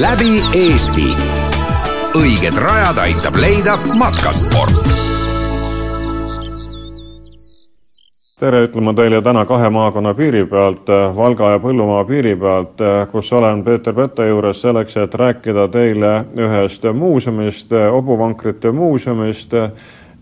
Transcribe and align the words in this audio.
läbi 0.00 0.42
Eesti. 0.54 1.08
õiged 2.14 2.56
rajad 2.58 2.98
aitab 2.98 3.36
leida 3.36 3.76
matkasport 3.94 4.72
tere 8.40 8.62
ütlema 8.64 8.94
teile 8.96 9.20
täna 9.22 9.44
kahe 9.44 9.68
maakonna 9.68 10.14
piiri 10.16 10.46
pealt, 10.48 10.88
Valga 11.16 11.50
ja 11.50 11.58
Põllumaa 11.60 12.04
piiri 12.08 12.36
pealt, 12.40 12.80
kus 13.12 13.32
olen 13.36 13.60
Peeter 13.64 13.94
Pette 13.94 14.28
juures 14.28 14.62
selleks, 14.62 14.96
et 14.96 15.14
rääkida 15.14 15.68
teile 15.68 16.12
ühest 16.40 16.86
muuseumist, 16.96 17.74
hobuvankrite 17.92 18.72
muuseumist 18.72 19.52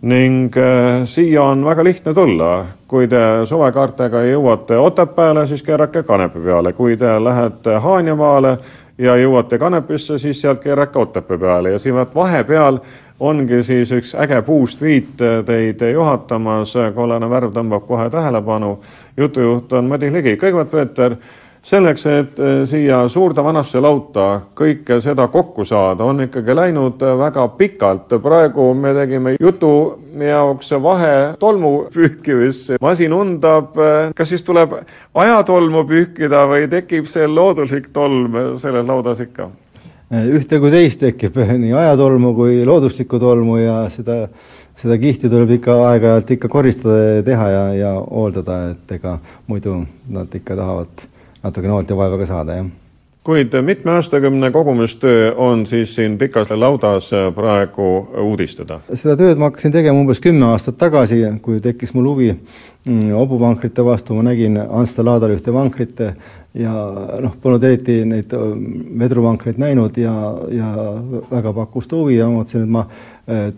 ning 0.03 0.57
eh, 0.57 1.05
siia 1.05 1.43
on 1.43 1.65
väga 1.65 1.85
lihtne 1.85 2.15
tulla. 2.15 2.67
kui 2.89 3.09
te 3.09 3.19
suvekaartega 3.45 4.23
jõuate 4.23 4.79
Otepääle, 4.81 5.47
siis 5.47 5.63
keerake 5.63 6.03
Kanepi 6.03 6.41
peale, 6.41 6.73
kui 6.73 6.97
te 6.97 7.11
lähete 7.25 7.75
Haanjamaale 7.85 8.59
ja 8.99 9.17
jõuate 9.17 9.59
Kanepisse, 9.59 10.19
siis 10.19 10.41
sealt 10.41 10.63
keerake 10.63 10.99
Otepää 10.99 11.39
peale 11.39 11.71
ja 11.71 11.79
siin 11.79 11.95
vahepeal 12.15 12.79
ongi 13.21 13.63
siis 13.63 13.93
üks 13.93 14.15
äge 14.15 14.43
puust 14.43 14.81
viit 14.83 15.19
teid 15.47 15.83
juhatamas, 15.93 16.73
kollane 16.95 17.31
värv 17.31 17.53
tõmbab 17.53 17.87
kohe 17.87 18.11
tähelepanu. 18.11 18.79
jutujuht 19.17 19.73
on 19.73 19.85
Madis 19.85 20.13
Ligi, 20.13 20.37
kõigepealt 20.37 20.71
Peeter 20.71 21.17
selleks, 21.69 22.05
et 22.09 22.41
eh, 22.41 22.63
siia 22.69 23.03
suurde 23.13 23.43
vanasse 23.45 23.81
lauta 23.83 24.29
kõike 24.57 25.01
seda 25.05 25.29
kokku 25.33 25.67
saada, 25.69 26.07
on 26.09 26.25
ikkagi 26.25 26.57
läinud 26.57 27.03
väga 27.21 27.47
pikalt. 27.59 28.17
praegu 28.23 28.73
me 28.75 28.95
tegime 28.95 29.37
jutu 29.41 29.73
jaoks 30.19 30.73
vahe 30.83 31.15
tolmu 31.39 31.89
pühkimisse. 31.95 32.79
masin 32.81 33.13
undab, 33.13 33.77
kas 34.17 34.29
siis 34.29 34.43
tuleb 34.43 34.79
ajatolmu 35.15 35.85
pühkida 35.89 36.45
või 36.49 36.69
tekib 36.69 37.07
see 37.07 37.27
looduslik 37.27 37.91
tolm 37.93 38.57
selles 38.57 38.87
laudas 38.87 39.21
ikka? 39.21 39.51
ühte 40.09 40.61
kui 40.61 40.71
teist 40.73 41.01
tekib 41.01 41.37
nii 41.65 41.73
ajatolmu 41.73 42.33
kui 42.35 42.65
looduslikku 42.65 43.21
tolmu 43.21 43.59
ja 43.61 43.83
seda 43.93 44.27
seda 44.79 44.95
kihti 44.99 45.29
tuleb 45.29 45.51
ikka 45.59 45.75
aeg-ajalt 45.89 46.31
ikka 46.37 46.49
koristada 46.49 46.99
ja 47.19 47.23
teha 47.27 47.47
ja, 47.51 47.63
ja 47.75 47.93
hooldada, 47.99 48.59
et 48.73 48.93
ega 48.95 49.19
muidu 49.51 49.81
nad 50.09 50.35
ikka 50.39 50.57
tahavad 50.57 51.09
natukene 51.43 51.73
hoolt 51.73 51.91
ja 51.91 51.97
vaeva 51.97 52.19
ka 52.19 52.27
saada, 52.27 52.59
jah. 52.59 52.69
kuid 53.29 53.53
mitme 53.63 53.93
aastakümne 53.93 54.51
kogumistöö 54.51 55.35
on 55.37 55.67
siis 55.67 55.95
siin 55.95 56.19
pikas 56.19 56.51
laudas 56.51 57.11
praegu 57.35 57.89
uudistada? 58.23 58.81
seda 58.95 59.17
tööd 59.21 59.39
ma 59.39 59.51
hakkasin 59.51 59.75
tegema 59.75 60.01
umbes 60.01 60.21
kümme 60.25 60.49
aastat 60.49 60.79
tagasi, 60.81 61.21
kui 61.43 61.61
tekkis 61.61 61.93
mul 61.95 62.09
huvi 62.13 62.31
mm, 62.33 63.11
hobuvankrite 63.13 63.85
vastu, 63.85 64.17
ma 64.17 64.25
nägin 64.31 64.57
Ants 64.65 64.97
Taladal 64.97 65.37
ühte 65.37 65.53
vankrit 65.55 66.01
ja 66.55 66.73
noh, 67.21 67.37
polnud 67.43 67.69
eriti 67.69 68.01
neid 68.09 68.33
vedruvankreid 68.99 69.61
näinud 69.61 70.01
ja, 70.01 70.15
ja 70.55 70.73
väga 71.31 71.53
pakkus 71.61 71.91
huvi 71.93 72.19
ja 72.19 72.31
mõtlesin, 72.33 72.65
et 72.65 72.75
ma 72.79 72.87
eh, 73.29 73.53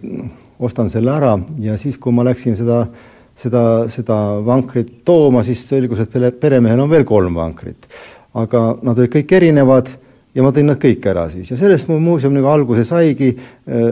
ostan 0.60 0.90
selle 0.92 1.14
ära 1.14 1.38
ja 1.62 1.78
siis, 1.80 1.96
kui 1.98 2.12
ma 2.12 2.26
läksin 2.26 2.58
seda 2.58 2.82
äh, 2.82 3.08
seda, 3.40 3.64
seda 3.92 4.18
vankrit 4.46 5.00
tooma, 5.06 5.44
siis 5.46 5.64
selgus, 5.68 6.02
et 6.02 6.40
peremehel 6.40 6.80
on 6.80 6.90
veel 6.92 7.06
kolm 7.08 7.40
vankrit. 7.40 7.88
aga 8.30 8.76
nad 8.86 8.98
olid 8.98 9.10
kõik 9.10 9.32
erinevad 9.34 9.88
ja 10.34 10.44
ma 10.44 10.52
tõin 10.54 10.68
nad 10.70 10.78
kõik 10.78 11.06
ära 11.10 11.24
siis. 11.32 11.48
Ja 11.50 11.56
sellest 11.58 11.88
mu 11.90 11.96
muuseum 12.02 12.34
nagu 12.36 12.46
alguse 12.50 12.84
saigi 12.86 13.32
äh, 13.32 13.86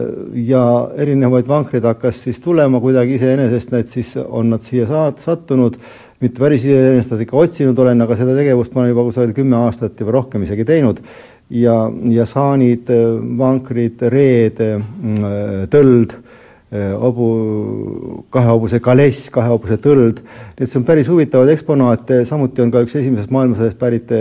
ja 0.47 0.61
erinevaid 0.95 1.49
vankreid 1.49 1.83
hakkas 1.83 2.21
siis 2.27 2.39
tulema 2.43 2.79
kuidagi 2.79 3.17
iseenesest, 3.17 3.73
need 3.75 3.91
siis 3.91 4.13
on 4.23 4.53
nad 4.53 4.63
siia 4.63 4.87
saat-, 4.87 5.19
sattunud, 5.23 5.75
mitte 6.23 6.39
päris 6.39 6.63
iseenesest 6.63 7.15
nad 7.15 7.25
ikka 7.25 7.41
otsinud 7.43 7.83
olen, 7.83 8.05
aga 8.05 8.15
seda 8.19 8.37
tegevust 8.37 8.75
ma 8.75 8.85
olen 8.85 8.93
juba 8.93 9.07
kusagil 9.09 9.35
kümme 9.35 9.59
aastat 9.59 9.99
juba 9.99 10.15
rohkem 10.15 10.47
isegi 10.47 10.67
teinud. 10.67 11.03
Ja, 11.49 11.75
ja 12.13 12.27
saanid, 12.29 12.91
vankrid, 13.39 14.03
reed, 14.13 14.63
äh, 14.63 15.63
tõld 15.73 16.15
Hobu, 16.69 17.27
kahehobuse 18.29 18.77
kaless, 18.79 19.31
kahehobuse 19.33 19.79
tõld, 19.81 20.19
et 20.53 20.69
see 20.69 20.77
on 20.77 20.83
päris 20.85 21.07
huvitavaid 21.09 21.49
eksponaate, 21.55 22.19
samuti 22.29 22.61
on 22.61 22.69
ka 22.69 22.83
üks 22.85 22.93
esimesest 22.99 23.31
maailmasõjast 23.33 23.79
pärit 23.79 24.13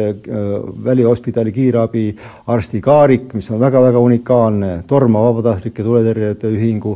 välihospidali 0.87 1.53
kiirabi 1.53 2.07
arsti 2.49 2.81
kaarik, 2.81 3.35
mis 3.37 3.51
on 3.53 3.61
väga-väga 3.61 4.01
unikaalne, 4.01 4.73
Torma 4.89 5.27
vabatahtlike 5.27 5.85
tuletõrjujate 5.85 6.49
ühingu 6.57 6.95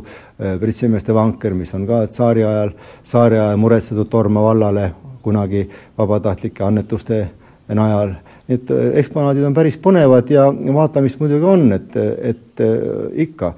pritsemeeste 0.59 1.13
vanker, 1.13 1.53
mis 1.53 1.77
on 1.77 1.85
ka 1.85 2.01
tsaari 2.09 2.49
ajal, 2.49 2.73
tsaari 3.05 3.37
ajal 3.37 3.61
muretsetud 3.61 4.09
Torma 4.09 4.41
vallale 4.41 4.89
kunagi 5.21 5.67
vabatahtlike 5.97 6.65
annetuste 6.65 7.27
najal. 7.69 8.17
Et 8.49 8.71
eksponaadid 8.99 9.45
on 9.47 9.55
päris 9.55 9.77
põnevad 9.79 10.27
ja 10.31 10.49
vaatamist 10.51 11.21
muidugi 11.21 11.47
on, 11.47 11.69
et, 11.77 11.95
et 12.33 12.63
ikka. 13.27 13.53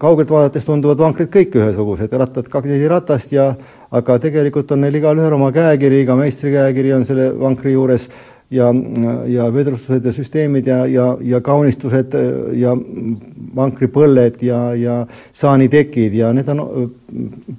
Kaugelt 0.00 0.30
vaadates 0.32 0.64
tunduvad 0.64 0.98
vankrid 0.98 1.28
kõik 1.30 1.58
ühesugused, 1.60 2.12
rattad 2.18 2.48
kaks 2.50 2.70
neli 2.70 2.88
ratast 2.88 3.34
ja 3.36 3.50
aga 3.94 4.16
tegelikult 4.18 4.72
on 4.72 4.80
neil 4.80 4.96
igalühel 4.96 5.36
oma 5.36 5.50
käekiri, 5.54 6.00
iga 6.06 6.16
meistri 6.16 6.54
käekiri 6.54 6.94
on 6.96 7.04
selle 7.04 7.28
vankri 7.38 7.74
juures 7.76 8.08
ja, 8.54 8.70
ja 9.30 9.48
vedrustused 9.54 10.04
ja 10.04 10.12
süsteemid 10.14 10.66
ja, 10.70 10.84
ja, 10.86 11.06
ja 11.20 11.40
kaunistused 11.44 12.14
ja 12.60 12.74
vankripõlled 13.56 14.40
ja, 14.46 14.60
ja 14.78 14.96
saanitekid 15.32 16.14
ja 16.14 16.32
need 16.36 16.48
on 16.54 16.62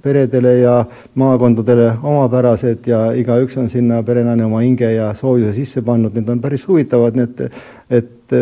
peredele 0.02 0.56
ja 0.58 0.80
maakondadele 1.14 1.92
omapärased 2.02 2.88
ja 2.90 3.06
igaüks 3.16 3.56
on 3.60 3.70
sinna 3.72 4.02
perenaine 4.06 4.44
oma 4.48 4.64
hinge 4.64 4.90
ja 4.92 5.12
soojuse 5.14 5.54
sisse 5.56 5.84
pannud, 5.86 6.16
need 6.16 6.28
on 6.32 6.42
päris 6.42 6.66
huvitavad, 6.68 7.16
nii 7.16 7.30
et, 7.30 7.62
et 8.02 8.36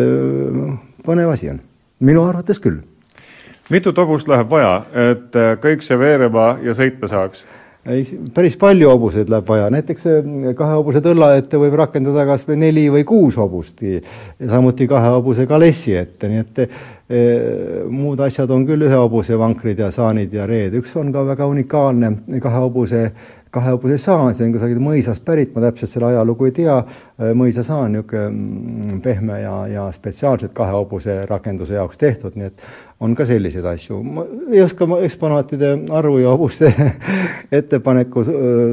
põnev 1.05 1.31
asi 1.35 1.53
on. 1.53 1.63
minu 1.99 2.25
arvates 2.25 2.59
küll 2.59 2.81
mitut 3.69 3.97
hobust 3.97 4.27
läheb 4.29 4.49
vaja, 4.49 4.73
et 4.93 5.35
äh, 5.35 5.53
kõik 5.61 5.85
see 5.85 5.97
veerema 5.99 6.55
ja 6.63 6.75
sõitma 6.77 7.09
saaks? 7.09 7.45
Ei, 7.85 8.03
päris 8.33 8.57
palju 8.57 8.89
hobuseid 8.89 9.29
läheb 9.29 9.47
vaja, 9.49 9.69
näiteks 9.73 10.07
äh, 10.09 10.29
kahe 10.57 10.77
hobuse 10.79 11.01
tõlla 11.05 11.31
ette 11.39 11.59
võib 11.61 11.77
rakendada 11.77 12.25
kas 12.27 12.45
või 12.47 12.57
neli 12.63 12.85
või 12.93 13.05
kuus 13.07 13.37
hobust, 13.41 13.83
samuti 14.39 14.87
kahe 14.89 15.11
hobuse 15.17 15.45
kalessi 15.49 15.95
ette, 15.99 16.29
nii 16.31 16.41
et 16.41 16.61
e, 16.65 17.21
muud 17.91 18.21
asjad 18.25 18.51
on 18.51 18.65
küll 18.67 18.87
ühe 18.87 18.97
hobuse 18.97 19.37
vankrid 19.39 19.79
ja 19.85 19.91
saanid 19.93 20.33
ja 20.33 20.47
reed, 20.49 20.77
üks 20.81 20.95
on 20.99 21.13
ka 21.13 21.25
väga 21.27 21.49
unikaalne 21.51 22.11
kahe 22.41 22.63
hobuse 22.65 23.05
kahehobuse 23.55 23.97
saan, 24.01 24.35
see 24.35 24.47
on 24.47 24.53
kusagil 24.55 24.81
mõisast 24.83 25.23
pärit, 25.25 25.53
ma 25.55 25.63
täpselt 25.65 25.91
selle 25.91 26.11
ajalugu 26.11 26.49
ei 26.49 26.55
tea. 26.55 26.77
mõisasaan, 27.39 27.93
niisugune 27.95 28.25
mm, 28.29 29.01
pehme 29.05 29.39
ja, 29.41 29.55
ja 29.71 29.85
spetsiaalselt 29.95 30.53
kahehobuse 30.55 31.21
rakenduse 31.29 31.77
jaoks 31.77 32.01
tehtud, 32.01 32.35
nii 32.35 32.51
et 32.51 32.65
on 32.99 33.15
ka 33.15 33.27
selliseid 33.27 33.65
asju. 33.71 34.01
ma 34.03 34.25
ei 34.51 34.63
oska 34.65 34.87
eksponaatide 35.07 35.75
arvu 35.89 36.17
ja 36.23 36.33
hobuste 36.35 36.73
ettepaneku 37.59 38.23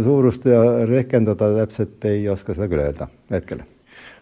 suurust 0.04 0.48
ja 0.50 0.62
rehkendada 0.86 1.52
täpselt 1.62 2.10
ei 2.10 2.26
oska 2.28 2.54
seda 2.54 2.70
küll 2.72 2.86
öelda 2.86 3.10
hetkel 3.30 3.62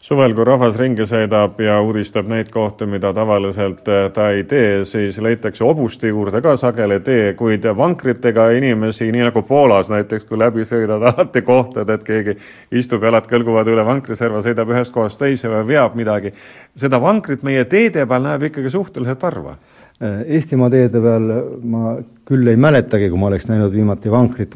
suvel, 0.01 0.33
kui 0.35 0.45
rahvas 0.49 0.79
ringi 0.81 1.05
sõidab 1.09 1.59
ja 1.61 1.77
uudistab 1.85 2.29
neid 2.31 2.49
kohti, 2.53 2.87
mida 2.89 3.13
tavaliselt 3.17 3.89
äh, 3.89 4.07
ta 4.15 4.31
ei 4.35 4.47
tee, 4.49 4.85
siis 4.89 5.19
leitakse 5.21 5.65
hobuste 5.65 6.09
juurde 6.09 6.41
ka 6.45 6.55
sageli 6.61 7.01
tee, 7.05 7.35
kuid 7.39 7.67
vankritega 7.77 8.49
inimesi, 8.57 9.11
nii 9.13 9.27
nagu 9.29 9.43
Poolas 9.47 9.91
näiteks, 9.93 10.25
kui 10.29 10.41
läbi 10.41 10.65
sõidad, 10.69 11.05
alati 11.13 11.45
kohtad, 11.45 11.93
et 11.93 12.07
keegi 12.07 12.37
istub, 12.81 13.05
jalad 13.05 13.29
kõlguvad 13.31 13.69
üle 13.69 13.85
vankriserva, 13.87 14.41
sõidab 14.47 14.73
ühest 14.73 14.95
kohast 14.97 15.21
teise 15.21 15.53
või 15.53 15.67
veab 15.75 15.99
midagi. 16.01 16.33
seda 16.75 17.01
vankrit 17.01 17.45
meie 17.45 17.65
teede 17.69 18.07
peal 18.07 18.25
näeb 18.25 18.49
ikkagi 18.49 18.73
suhteliselt 18.73 19.23
harva 19.29 19.59
Eestimaa 20.01 20.71
teede 20.73 21.01
peal 21.05 21.27
ma 21.69 21.91
küll 22.25 22.49
ei 22.49 22.57
mäletagi, 22.57 23.11
kui 23.13 23.21
ma 23.21 23.29
oleks 23.29 23.51
näinud 23.51 23.75
viimati 23.75 24.13
vankrit, 24.13 24.55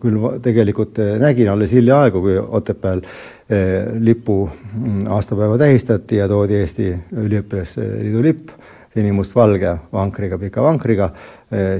küll 0.00 0.28
tegelikult 0.40 1.00
äh, 1.04 1.16
nägin 1.20 1.50
alles 1.52 1.74
hiljaaegu, 1.76 2.22
kui 2.24 2.38
Otepääl 2.40 3.02
äh, 3.04 3.90
lipu 4.00 4.46
mm, 4.48 5.02
aastapäeva 5.12 5.58
tähistati 5.60 6.22
ja 6.22 6.30
toodi 6.30 6.62
Eesti 6.62 6.94
Üliõpilasliidu 7.24 8.24
lipp 8.24 8.54
sinimustvalge 8.92 9.70
vankriga, 9.92 10.36
pika 10.36 10.60
vankriga, 10.60 11.06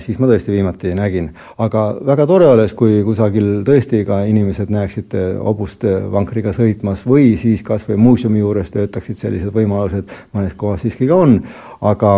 siis 0.01 0.17
ma 0.17 0.31
tõesti 0.31 0.49
viimati 0.55 0.95
nägin. 0.97 1.27
aga 1.61 1.83
väga 2.09 2.25
tore 2.27 2.47
oleks, 2.49 2.73
kui 2.73 3.03
kusagil 3.05 3.51
tõesti 3.69 4.01
ka 4.09 4.23
inimesed 4.25 4.73
näeksid 4.73 5.17
hobust 5.45 5.85
vankriga 5.85 6.55
sõitmas 6.57 7.05
või 7.05 7.35
siis 7.37 7.61
kas 7.63 7.85
või 7.89 8.01
muuseumi 8.01 8.41
juures 8.41 8.73
töötaksid 8.73 9.21
sellised 9.21 9.53
võimalused, 9.53 10.09
mõnes 10.33 10.57
kohas 10.57 10.87
siiski 10.87 11.11
ka 11.11 11.21
on, 11.27 11.43
aga 11.85 12.15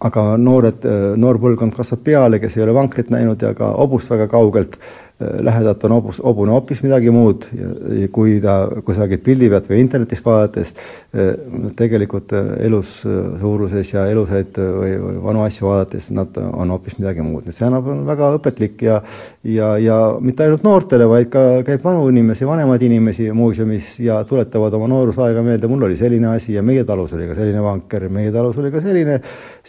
aga 0.00 0.24
noored, 0.40 0.84
noor 1.20 1.38
põlvkond 1.42 1.74
kasvab 1.76 2.04
peale, 2.06 2.38
kes 2.40 2.56
ei 2.56 2.64
ole 2.64 2.72
vankrit 2.76 3.10
näinud 3.12 3.42
ja 3.44 3.52
ka 3.56 3.72
hobust 3.76 4.08
väga 4.08 4.30
kaugelt, 4.32 4.78
lähedalt 5.20 5.84
on 5.84 5.96
hobus, 5.98 6.20
hobune 6.24 6.54
hoopis 6.54 6.82
midagi 6.84 7.12
muud 7.12 7.46
ja 7.98 8.08
kui 8.12 8.38
ta 8.42 8.56
kusagilt 8.84 9.24
pildi 9.26 9.50
pealt 9.52 9.68
või 9.70 9.82
internetist 9.84 10.24
vaadates 10.24 10.74
tegelikult 11.76 12.32
elus 12.60 13.00
suuruses 13.04 13.92
ja 13.92 14.06
elusaid 14.10 14.56
või, 14.60 14.94
või 15.02 15.18
vanu 15.24 15.44
asju 15.44 15.68
vaadates 15.68 16.10
nad 16.16 16.36
on 16.40 16.72
hoopis 16.72 16.98
midagi 16.98 17.24
muud, 17.24 17.50
see 17.52 17.66
annab, 17.68 17.90
on 17.92 18.04
väga 18.08 18.32
õpetlik 18.38 18.86
ja 18.86 19.00
ja, 19.44 19.78
ja 19.78 19.98
mitte 20.20 20.44
ainult 20.44 20.64
noortele, 20.64 21.06
vaid 21.08 21.30
ka 21.32 21.44
käib 21.66 21.84
vanu 21.84 22.06
inimesi, 22.10 22.46
vanemaid 22.48 22.82
inimesi 22.86 23.30
muuseumis 23.36 23.92
ja 24.04 24.20
tuletavad 24.24 24.74
oma 24.76 24.88
noorusaega 24.90 25.42
meelde, 25.44 25.70
mul 25.70 25.88
oli 25.88 25.96
selline 25.96 26.32
asi 26.34 26.54
ja 26.56 26.64
meie 26.66 26.84
talus 26.88 27.14
oli 27.16 27.28
ka 27.28 27.36
selline 27.38 27.62
vanker, 27.64 28.08
meie 28.12 28.32
talus 28.34 28.58
oli 28.60 28.72
ka 28.72 28.82
selline, 28.84 29.20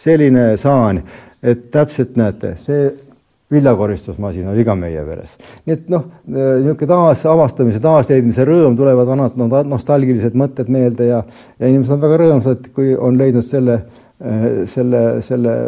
selline 0.06 0.44
saan, 0.60 1.02
et 1.42 1.70
täpselt 1.72 2.16
näete, 2.20 2.56
see 2.60 2.90
viljakoristusmasin 3.52 4.48
oli 4.48 4.64
ka 4.64 4.74
meie 4.78 5.04
peres. 5.06 5.36
nii 5.66 5.74
et 5.76 5.90
noh, 5.92 6.06
niisugune 6.26 6.88
taasavastamise, 6.90 7.80
taasleidmise 7.84 8.46
rõõm, 8.48 8.76
tulevad 8.78 9.10
vanad 9.12 9.36
no, 9.40 9.48
nostalgilised 9.68 10.38
mõtted 10.38 10.70
meelde 10.72 11.10
ja, 11.10 11.22
ja 11.58 11.68
inimesed 11.68 11.96
on 11.96 12.06
väga 12.06 12.22
rõõmsad, 12.24 12.70
kui 12.74 12.94
on 12.96 13.18
leidnud 13.20 13.46
selle, 13.46 13.82
selle, 14.70 15.02
selle 15.24 15.58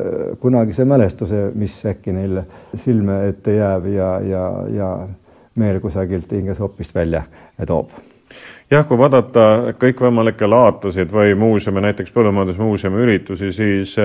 kunagise 0.41 0.87
mälestuse, 0.89 1.51
mis 1.59 1.77
äkki 1.91 2.15
neil 2.17 2.41
silme 2.79 3.25
ette 3.29 3.59
jääb 3.59 3.93
ja, 3.93 4.17
ja, 4.25 4.49
ja 4.73 4.91
meel 5.61 5.81
kusagilt 5.83 6.33
hingesopist 6.33 6.95
välja 6.95 7.25
toob 7.67 7.95
jah, 8.71 8.85
kui 8.89 8.99
vaadata 8.99 9.75
kõikvõimalikke 9.79 10.49
laatusid 10.49 11.13
või 11.13 11.35
muuseumi, 11.39 11.83
näiteks 11.85 12.15
Põllumajandusmuuseumi 12.15 13.03
üritusi, 13.05 13.53
siis 13.55 13.97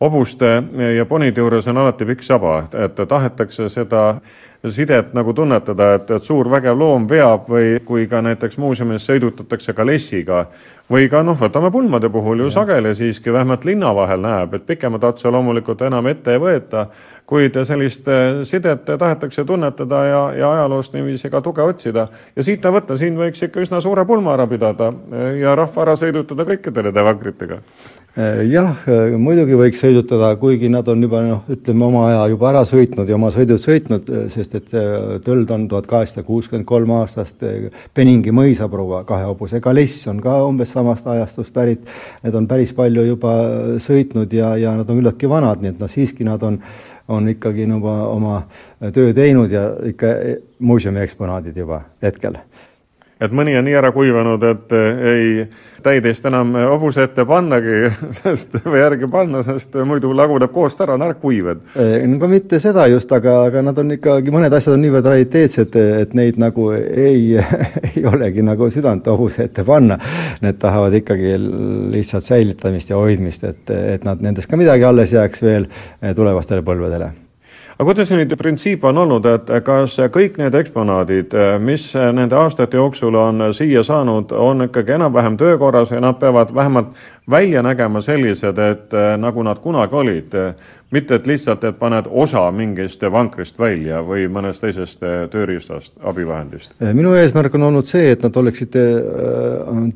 hobuste 0.00 0.62
ja 0.96 1.04
ponide 1.06 1.40
juures 1.40 1.66
on 1.68 1.78
alati 1.82 2.06
pikk 2.06 2.22
saba, 2.22 2.60
et 2.86 3.00
tahetakse 3.08 3.66
seda 3.68 4.02
sidet 4.70 5.10
nagu 5.14 5.32
tunnetada, 5.34 5.88
et, 5.96 6.10
et 6.14 6.22
suur 6.22 6.46
vägev 6.50 6.78
loom 6.78 7.08
veab 7.10 7.48
või 7.50 7.80
kui 7.86 8.06
ka 8.10 8.20
näiteks 8.22 8.60
muuseumis 8.62 9.06
sõidutatakse 9.10 9.74
kalessiga 9.74 10.44
või 10.90 11.10
ka 11.10 11.24
noh, 11.26 11.34
võtame 11.38 11.72
pulmade 11.74 12.10
puhul 12.14 12.44
ju 12.44 12.46
ja. 12.46 12.54
sageli 12.60 12.94
siiski 12.94 13.34
vähemalt 13.34 13.66
linna 13.66 13.90
vahel 13.94 14.22
näeb, 14.22 14.54
et 14.54 14.66
pikemat 14.70 15.10
otsa 15.10 15.34
loomulikult 15.34 15.82
enam 15.86 16.06
ette 16.10 16.34
ei 16.34 16.42
võeta, 16.42 16.86
kuid 17.26 17.58
sellist 17.66 18.06
sidet 18.46 18.86
tahetakse 18.86 19.44
tunnetada 19.44 20.04
ja, 20.06 20.24
ja 20.38 20.54
ajaloost 20.60 20.94
niiviisi 20.94 21.30
ka 21.30 21.42
tuge 21.42 21.62
otsida. 21.66 22.06
ja 22.36 22.46
siit 22.46 22.64
on 22.66 22.78
võtta, 22.78 22.96
siin 22.96 23.18
võiks 23.18 23.42
ikka 23.46 23.66
üsna 23.66 23.82
suure 23.82 24.06
pulma 24.06 24.38
ära 24.38 24.46
pidada 24.46 24.92
ja 25.38 25.58
rahva 25.58 25.88
ära 25.88 25.98
sõidutada 25.98 26.46
kõikide 26.46 26.86
nende 26.86 27.10
vankritega 27.10 27.62
Äh, 27.62 27.97
jah, 28.18 28.72
äh, 28.90 29.12
muidugi 29.20 29.54
võiks 29.54 29.78
sõidutada, 29.78 30.32
kuigi 30.40 30.66
nad 30.72 30.88
on 30.90 31.04
juba 31.04 31.20
noh, 31.22 31.44
ütleme 31.54 31.84
oma 31.86 32.02
aja 32.08 32.24
juba 32.32 32.48
ära 32.50 32.62
sõitnud 32.66 33.08
ja 33.08 33.14
oma 33.14 33.30
sõidud 33.34 33.62
sõitnud, 33.62 34.08
äh, 34.10 34.24
sest 34.32 34.56
et 34.58 34.74
tõld 35.24 35.50
on 35.54 35.68
tuhat 35.70 35.86
kaheksasada 35.86 36.26
kuuskümmend 36.26 36.66
kolm 36.66 36.90
aastast, 36.98 37.44
Peningi 37.94 38.32
mõisaproua 38.34 39.04
kahe 39.06 39.28
hobuse 39.28 39.60
kaless 39.62 40.08
on 40.10 40.18
ka 40.24 40.34
umbes 40.46 40.72
samast 40.74 41.06
ajastust 41.06 41.54
pärit. 41.54 41.86
Need 42.24 42.34
on 42.34 42.48
päris 42.50 42.72
palju 42.74 43.04
juba 43.06 43.34
sõitnud 43.82 44.32
ja, 44.34 44.56
ja 44.58 44.74
nad 44.78 44.90
on 44.90 44.98
küllaltki 44.98 45.30
vanad, 45.30 45.62
nii 45.62 45.76
et 45.76 45.82
noh, 45.82 45.90
siiski 45.90 46.26
nad 46.26 46.42
on 46.42 46.58
on 47.08 47.24
ikkagi 47.28 47.64
juba 47.64 47.92
oma 48.12 48.42
töö 48.92 49.14
teinud 49.16 49.50
ja 49.50 49.62
ikka 49.88 50.10
muuseumi 50.60 51.00
eksponaadid 51.00 51.56
juba 51.56 51.80
hetkel 52.04 52.36
et 53.20 53.34
mõni 53.34 53.56
on 53.58 53.66
nii 53.66 53.76
ära 53.78 53.90
kuivanud, 53.94 54.44
et 54.46 54.74
eh, 54.76 55.02
ei 55.12 55.82
täideist 55.82 56.26
enam 56.28 56.54
hobuse 56.72 57.04
ette 57.06 57.24
pannagi, 57.28 57.90
sest 58.20 58.58
või 58.64 58.80
järgi 58.82 59.10
panna, 59.10 59.42
sest 59.46 59.76
muidu 59.88 60.12
laguneb 60.16 60.52
koost 60.54 60.80
ära, 60.84 60.96
on 60.98 61.06
ära 61.06 61.18
kuiv, 61.18 61.52
et. 61.54 61.68
no 62.08 62.30
mitte 62.30 62.60
seda 62.62 62.86
just, 62.90 63.12
aga, 63.14 63.38
aga 63.50 63.62
nad 63.66 63.78
on 63.78 63.94
ikkagi, 63.98 64.34
mõned 64.34 64.54
asjad 64.54 64.76
on 64.76 64.84
niivõrd 64.86 65.10
rariteetsed, 65.12 65.78
et 66.04 66.18
neid 66.18 66.40
nagu 66.40 66.70
ei 66.74 67.38
ei 67.88 68.04
olegi 68.08 68.44
nagu 68.46 68.70
südant 68.72 69.06
hobuse 69.10 69.48
ette 69.48 69.64
panna. 69.66 69.98
Need 70.44 70.58
tahavad 70.62 70.94
ikkagi 70.98 71.36
lihtsalt 71.94 72.26
säilitamist 72.26 72.92
ja 72.92 72.98
hoidmist, 73.00 73.46
et, 73.48 73.64
et 73.96 74.04
nad 74.06 74.20
nendest 74.22 74.50
ka 74.50 74.58
midagi 74.60 74.86
alles 74.88 75.14
jääks 75.14 75.42
veel 75.44 75.70
tulevastele 76.16 76.66
põlvedele 76.66 77.12
aga 77.78 77.86
kuidas 77.86 78.08
nüüd 78.10 78.32
printsiip 78.34 78.82
on 78.88 78.98
olnud, 78.98 79.26
et 79.30 79.50
kas 79.62 80.00
kõik 80.10 80.40
need 80.40 80.54
eksponaadid, 80.58 81.34
mis 81.62 81.84
nende 81.94 82.34
aastate 82.34 82.74
jooksul 82.76 83.14
on 83.14 83.44
siia 83.54 83.84
saanud, 83.86 84.34
on 84.34 84.66
ikkagi 84.66 84.96
enam-vähem 84.96 85.36
töökorras 85.38 85.92
ja 85.94 86.00
nad 86.02 86.18
peavad 86.18 86.50
vähemalt 86.54 86.90
välja 87.30 87.62
nägema 87.62 88.02
sellised, 88.02 88.58
et 88.58 88.98
nagu 89.22 89.46
nad 89.46 89.62
kunagi 89.62 89.94
olid, 89.94 90.34
mitte 90.90 91.18
et 91.18 91.26
lihtsalt, 91.28 91.64
et 91.68 91.76
paned 91.78 92.06
osa 92.08 92.46
mingist 92.54 93.02
vankrist 93.12 93.58
välja 93.60 94.00
või 94.04 94.24
mõnest 94.32 94.62
teisest 94.64 95.02
tööriistast, 95.32 95.92
abivahendist? 96.00 96.78
minu 96.96 97.12
eesmärk 97.18 97.58
on 97.58 97.66
olnud 97.68 97.88
see, 97.88 98.14
et 98.14 98.24
nad 98.24 98.36
oleksid 98.40 98.78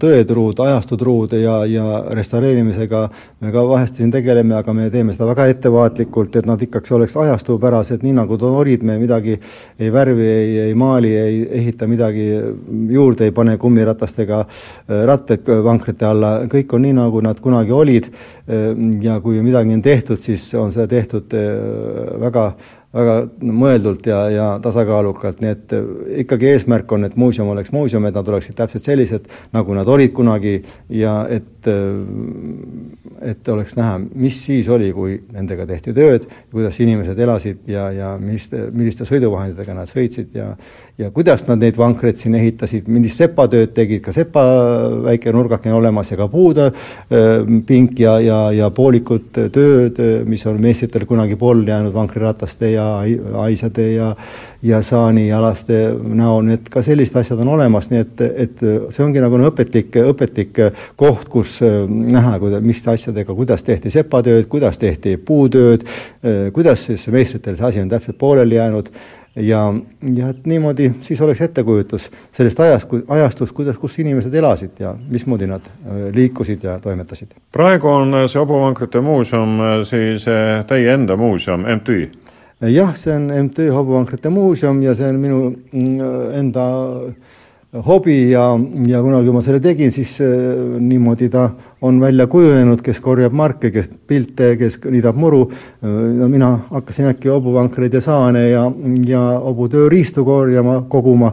tõetruud, 0.03 0.61
ajastutruud 0.67 1.33
ja, 1.41 1.62
ja 1.69 1.87
restaureerimisega 2.12 3.03
me 3.41 3.53
ka 3.55 3.62
vahest 3.71 4.00
siin 4.00 4.12
tegeleme, 4.12 4.55
aga 4.59 4.75
me 4.77 4.91
teeme 4.93 5.17
seda 5.17 5.31
väga 5.31 5.47
ettevaatlikult, 5.55 6.37
et 6.37 6.50
nad 6.50 6.61
ikkagi 6.61 6.93
oleks 6.99 7.17
ajastupärased, 7.25 8.05
nii 8.05 8.12
nagu 8.21 8.37
nad 8.37 8.47
olid, 8.50 8.85
me 8.85 8.99
midagi 9.00 9.38
ei 9.81 9.93
värvi, 9.93 10.29
ei, 10.29 10.53
ei 10.67 10.77
maali, 10.77 11.15
ei 11.17 11.41
ehita 11.62 11.88
midagi 11.88 12.29
juurde, 12.93 13.31
ei 13.31 13.33
pane 13.33 13.56
kummiratastega 13.56 14.45
rattaid 15.09 15.49
vankrite 15.65 16.05
alla, 16.11 16.35
kõik 16.53 16.77
on 16.77 16.85
nii, 16.85 16.99
nagu 17.00 17.25
nad 17.25 17.41
kunagi 17.41 17.73
olid 17.73 18.12
ja 19.00 19.19
kui 19.25 19.41
midagi 19.41 19.73
on 19.73 19.83
tehtud, 19.83 20.21
siis 20.21 20.50
on 20.59 20.73
see 20.73 20.81
tehtud 20.90 21.34
äh, 21.37 22.20
väga 22.20 22.52
väga 22.93 23.14
mõeldult 23.40 24.06
ja, 24.06 24.19
ja 24.32 24.46
tasakaalukalt, 24.62 25.40
nii 25.40 25.52
et 25.55 25.75
äh, 25.76 25.87
ikkagi 26.25 26.50
eesmärk 26.52 26.93
on, 26.93 27.06
et 27.08 27.17
muuseum 27.17 27.49
oleks 27.55 27.73
muuseum, 27.73 28.06
et 28.08 28.17
nad 28.17 28.29
oleksid 28.29 28.56
täpselt 28.58 28.84
sellised, 28.84 29.29
nagu 29.56 29.76
nad 29.76 29.88
olid 29.88 30.12
kunagi 30.17 30.58
ja 30.93 31.23
et, 31.32 31.46
äh, 31.70 33.31
et 33.32 33.49
oleks 33.49 33.76
näha, 33.79 33.99
mis 34.14 34.38
siis 34.47 34.69
oli, 34.73 34.93
kui 34.93 35.19
nendega 35.32 35.67
tehti 35.69 35.94
tööd, 35.97 36.26
kuidas 36.53 36.81
inimesed 36.82 37.19
elasid 37.19 37.69
ja, 37.70 37.91
ja 37.94 38.14
milliste, 38.20 38.69
milliste 38.73 39.06
sõiduvahenditega 39.09 39.76
nad 39.76 39.91
sõitsid 39.91 40.35
ja 40.38 40.53
ja 40.99 41.11
kuidas 41.11 41.47
nad 41.49 41.61
neid 41.62 41.76
vankreid 41.81 42.19
siin 42.20 42.35
ehitasid, 42.37 42.88
millist 42.93 43.20
sepatööd 43.20 43.73
tegid, 43.76 44.03
ka 44.05 44.12
sepa 44.14 44.43
väike 45.06 45.32
nurgake 45.32 45.70
on 45.73 45.79
olemas 45.79 46.11
ja 46.12 46.19
ka 46.20 46.29
puude 46.29 46.69
pink 47.67 48.00
ja, 48.03 48.19
ja, 48.20 48.38
ja 48.53 48.69
poolikud 48.75 49.31
tööd, 49.55 50.00
mis 50.29 50.44
on 50.47 50.61
meistritel 50.62 51.06
kunagi 51.09 51.38
pooleli 51.41 51.73
jäänud 51.73 51.94
vankrirataste 51.97 52.75
ja 52.75 52.88
aisade 53.47 53.93
ja 53.94 54.14
ja 54.62 54.79
saanijalaste 54.82 55.79
näol, 56.14 56.44
nii 56.47 56.55
et 56.55 56.69
ka 56.70 56.85
sellised 56.87 57.17
asjad 57.19 57.41
on 57.43 57.49
olemas, 57.56 57.88
nii 57.91 57.99
et, 57.99 58.20
et 58.44 58.61
see 58.94 59.03
ongi 59.03 59.19
nagu 59.19 59.41
õpetlik, 59.49 59.97
õpetlik 60.12 60.61
koht, 61.00 61.25
kus 61.32 61.51
näha, 61.88 62.38
mis 62.60 62.84
asjadega, 62.88 63.34
kuidas 63.34 63.62
tehti 63.66 63.90
sepatööd, 63.90 64.46
kuidas 64.52 64.78
tehti 64.78 65.16
puutööd, 65.16 65.84
kuidas 66.52 66.87
siis 66.87 67.08
meistritel 67.12 67.58
see 67.58 67.69
asi 67.69 67.82
on 67.82 67.90
täpselt 67.93 68.19
pooleli 68.19 68.56
jäänud 68.60 68.88
ja, 69.37 69.75
ja 70.14 70.28
et 70.28 70.46
niimoodi 70.46 70.93
siis 71.00 71.21
oleks 71.21 71.40
ettekujutus 71.40 72.11
sellest 72.32 72.61
ajast, 72.61 72.88
ajastust, 73.09 73.52
kuidas, 73.52 73.78
kus 73.78 73.99
inimesed 73.99 74.35
elasid 74.35 74.80
ja 74.80 74.94
mismoodi 75.09 75.47
nad 75.47 75.61
äh, 75.64 76.09
liikusid 76.14 76.64
ja 76.64 76.78
toimetasid. 76.80 77.28
praegu 77.52 77.88
on 77.88 78.14
see 78.26 78.40
Hobuvankrite 78.40 79.00
muuseum 79.00 79.61
äh, 79.61 79.76
siis 79.88 80.28
äh, 80.28 80.64
teie 80.66 80.92
enda 80.94 81.16
muuseum, 81.16 81.64
MTÜ? 81.76 82.11
jah, 82.61 82.97
see 82.97 83.16
on 83.16 83.30
MTÜ 83.49 83.71
Hobuvankrite 83.73 84.30
muuseum 84.30 84.82
ja 84.82 84.94
see 84.94 85.09
on 85.09 85.21
minu 85.21 85.44
mm, 85.50 86.35
enda 86.40 86.66
hobi 87.73 88.31
ja, 88.31 88.50
ja 88.87 89.00
kunagi, 89.00 89.29
kui 89.29 89.35
ma 89.35 89.43
selle 89.45 89.61
tegin, 89.64 89.93
siis 89.95 90.19
äh, 90.21 90.29
niimoodi 90.81 91.31
ta 91.33 91.47
on 91.83 92.00
välja 92.02 92.26
kujunenud, 92.29 92.83
kes 92.85 93.00
korjab 93.00 93.33
marke, 93.33 93.71
kes 93.73 93.88
pilte, 94.07 94.52
kes 94.61 94.79
niidab 94.93 95.17
muru. 95.17 95.47
no 95.83 96.29
mina 96.29 96.52
hakkasin 96.71 97.09
äkki 97.14 97.33
hobuvankreid 97.33 97.95
ja 97.95 98.00
saane 98.05 98.49
ja, 98.50 98.67
ja 99.09 99.25
hobutööriistu 99.41 100.25
korjama, 100.25 100.83
koguma 100.88 101.33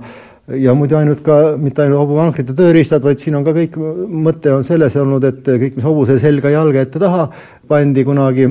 ja 0.55 0.73
muidu 0.73 0.97
ainult 0.97 1.21
ka, 1.21 1.57
mitte 1.59 1.83
ainult 1.83 2.05
hobuvankrid 2.05 2.49
ja 2.49 2.57
tööriistad, 2.57 3.03
vaid 3.03 3.19
siin 3.21 3.35
on 3.37 3.45
ka 3.45 3.53
kõik, 3.53 3.75
mõte 4.09 4.55
on 4.55 4.63
selles 4.65 4.95
olnud, 4.97 5.27
et 5.27 5.45
kõik, 5.45 5.77
mis 5.77 5.85
hobuse 5.85 6.17
selga, 6.23 6.49
jalga, 6.55 6.87
ette, 6.87 7.03
taha 7.03 7.27
pandi 7.69 8.07
kunagi, 8.07 8.47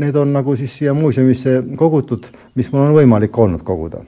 need 0.00 0.16
on 0.16 0.32
nagu 0.34 0.56
siis 0.58 0.80
siia 0.80 0.96
muuseumisse 0.96 1.60
kogutud, 1.78 2.32
mis 2.58 2.72
mul 2.72 2.88
on 2.88 2.96
võimalik 3.02 3.44
olnud 3.46 3.62
koguda 3.62 4.02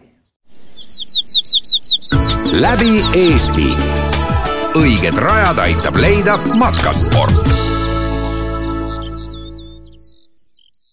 läbi 2.61 3.01
Eesti. 3.15 3.69
õiged 4.77 5.17
rajad 5.17 5.59
aitab 5.59 5.97
leida 5.97 6.37
matkasport. 6.55 7.33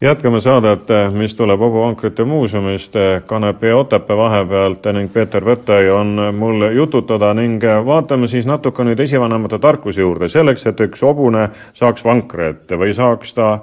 jätkame 0.02 0.40
saadet, 0.40 0.88
mis 1.12 1.36
tuleb 1.36 1.60
Hobuvankrite 1.60 2.24
muuseumist 2.24 2.94
Kanepi 3.26 3.68
ja 3.68 3.78
Otepää 3.78 4.18
vahepealt 4.18 4.86
ning 4.94 5.14
Peeter 5.14 5.44
Võttai 5.44 5.90
on 5.90 6.36
mul 6.38 6.70
jututada 6.76 7.34
ning 7.34 7.64
vaatame 7.86 8.28
siis 8.28 8.46
natuke 8.46 8.84
nüüd 8.84 9.00
esivanemate 9.00 9.60
tarkuse 9.60 10.02
juurde. 10.02 10.30
selleks, 10.30 10.66
et 10.66 10.80
üks 10.80 11.02
hobune 11.02 11.50
saaks 11.74 12.06
vankri 12.06 12.46
ette 12.50 12.76
või 12.76 12.94
saaks 12.94 13.34
ta 13.34 13.60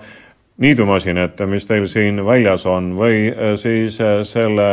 niidumasinate, 0.58 1.46
mis 1.46 1.66
teil 1.66 1.86
siin 1.90 2.20
väljas 2.26 2.66
on, 2.70 2.92
või 2.98 3.32
siis 3.58 3.98
selle 4.28 4.68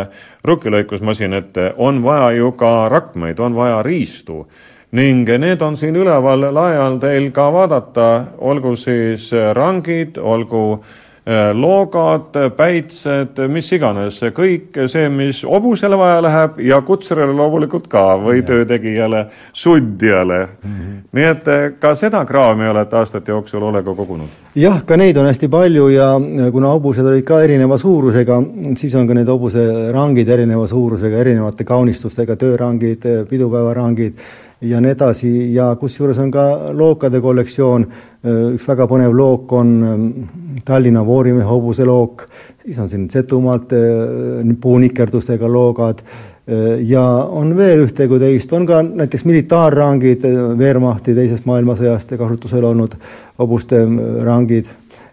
rukkilõikusmasinate, 0.45 1.73
on 1.77 2.03
vaja 2.03 2.31
ju 2.38 2.51
ka 2.57 2.89
rakmeid, 2.89 3.39
on 3.39 3.55
vaja 3.57 3.81
riistu. 3.83 4.45
Ning 4.91 5.29
need 5.39 5.61
on 5.61 5.77
siin 5.79 5.95
üleval 5.95 6.50
lae 6.53 6.77
all 6.77 7.00
teil 7.00 7.31
ka 7.31 7.47
vaadata, 7.53 8.07
olgu 8.38 8.75
siis 8.75 9.31
rangid, 9.55 10.19
olgu 10.19 10.63
äh, 10.73 11.00
loogad, 11.53 12.33
päitsed, 12.57 13.37
mis 13.53 13.67
iganes, 13.75 14.17
kõik 14.33 14.79
see, 14.89 15.09
mis 15.13 15.43
hobusele 15.45 15.97
vaja 15.99 16.21
läheb 16.25 16.57
ja 16.65 16.79
kutsurile 16.81 17.29
loomulikult 17.37 17.85
ka 17.91 18.15
või 18.17 18.39
ja. 18.39 18.47
töötegijale, 18.47 19.25
sundijale 19.53 20.39
mm. 20.41 20.71
-hmm. 20.71 20.97
nii 21.13 21.27
et 21.29 21.47
äh, 21.47 21.67
ka 21.79 21.93
seda 21.95 22.23
kraami 22.25 22.67
olete 22.67 22.97
aastate 22.97 23.31
jooksul 23.31 23.63
Olega 23.69 23.93
kogunud? 23.95 24.27
jah, 24.55 24.81
ka 24.85 24.97
neid 24.97 25.17
on 25.17 25.29
hästi 25.29 25.47
palju 25.47 25.87
ja 25.93 26.09
kuna 26.51 26.73
hobused 26.73 27.05
olid 27.05 27.23
ka 27.23 27.41
erineva 27.41 27.77
suurusega, 27.77 28.41
siis 28.75 28.95
on 28.95 29.07
ka 29.07 29.13
need 29.13 29.27
hobuserangid 29.27 30.29
erineva 30.29 30.67
suurusega, 30.67 31.17
erinevate 31.17 31.63
kaunistustega, 31.63 32.35
töörangid, 32.35 33.05
pidupäevarangid 33.29 34.17
ja 34.61 34.81
nii 34.81 34.91
edasi. 34.91 35.31
Ja 35.53 35.75
kusjuures 35.79 36.19
on 36.21 36.31
ka 36.31 36.45
lookade 36.77 37.21
kollektsioon, 37.21 37.85
üks 38.55 38.67
väga 38.67 38.87
põnev 38.89 39.15
look 39.17 39.53
on 39.57 39.71
ähm, 39.83 40.09
Tallinna 40.65 41.05
Voorimehe 41.05 41.47
hobuselook, 41.47 42.27
siis 42.65 42.79
on 42.79 42.89
siin 42.89 43.09
Setumaalt 43.09 43.73
äh, 43.73 44.51
puunikerdustega 44.61 45.49
loogad. 45.51 46.03
Äh, 46.03 46.81
ja 46.87 47.03
on 47.29 47.55
veel 47.57 47.87
ühte 47.87 48.07
kui 48.07 48.21
teist, 48.21 48.53
on 48.53 48.67
ka 48.69 48.83
näiteks 48.85 49.25
militaarrangid, 49.25 50.27
äh, 50.29 50.53
Wehrmachti 50.57 51.17
teisest 51.17 51.49
maailmasõjast 51.49 52.15
kasutusel 52.19 52.69
olnud 52.69 52.95
hobuste 53.41 53.83
rangid. 54.25 54.69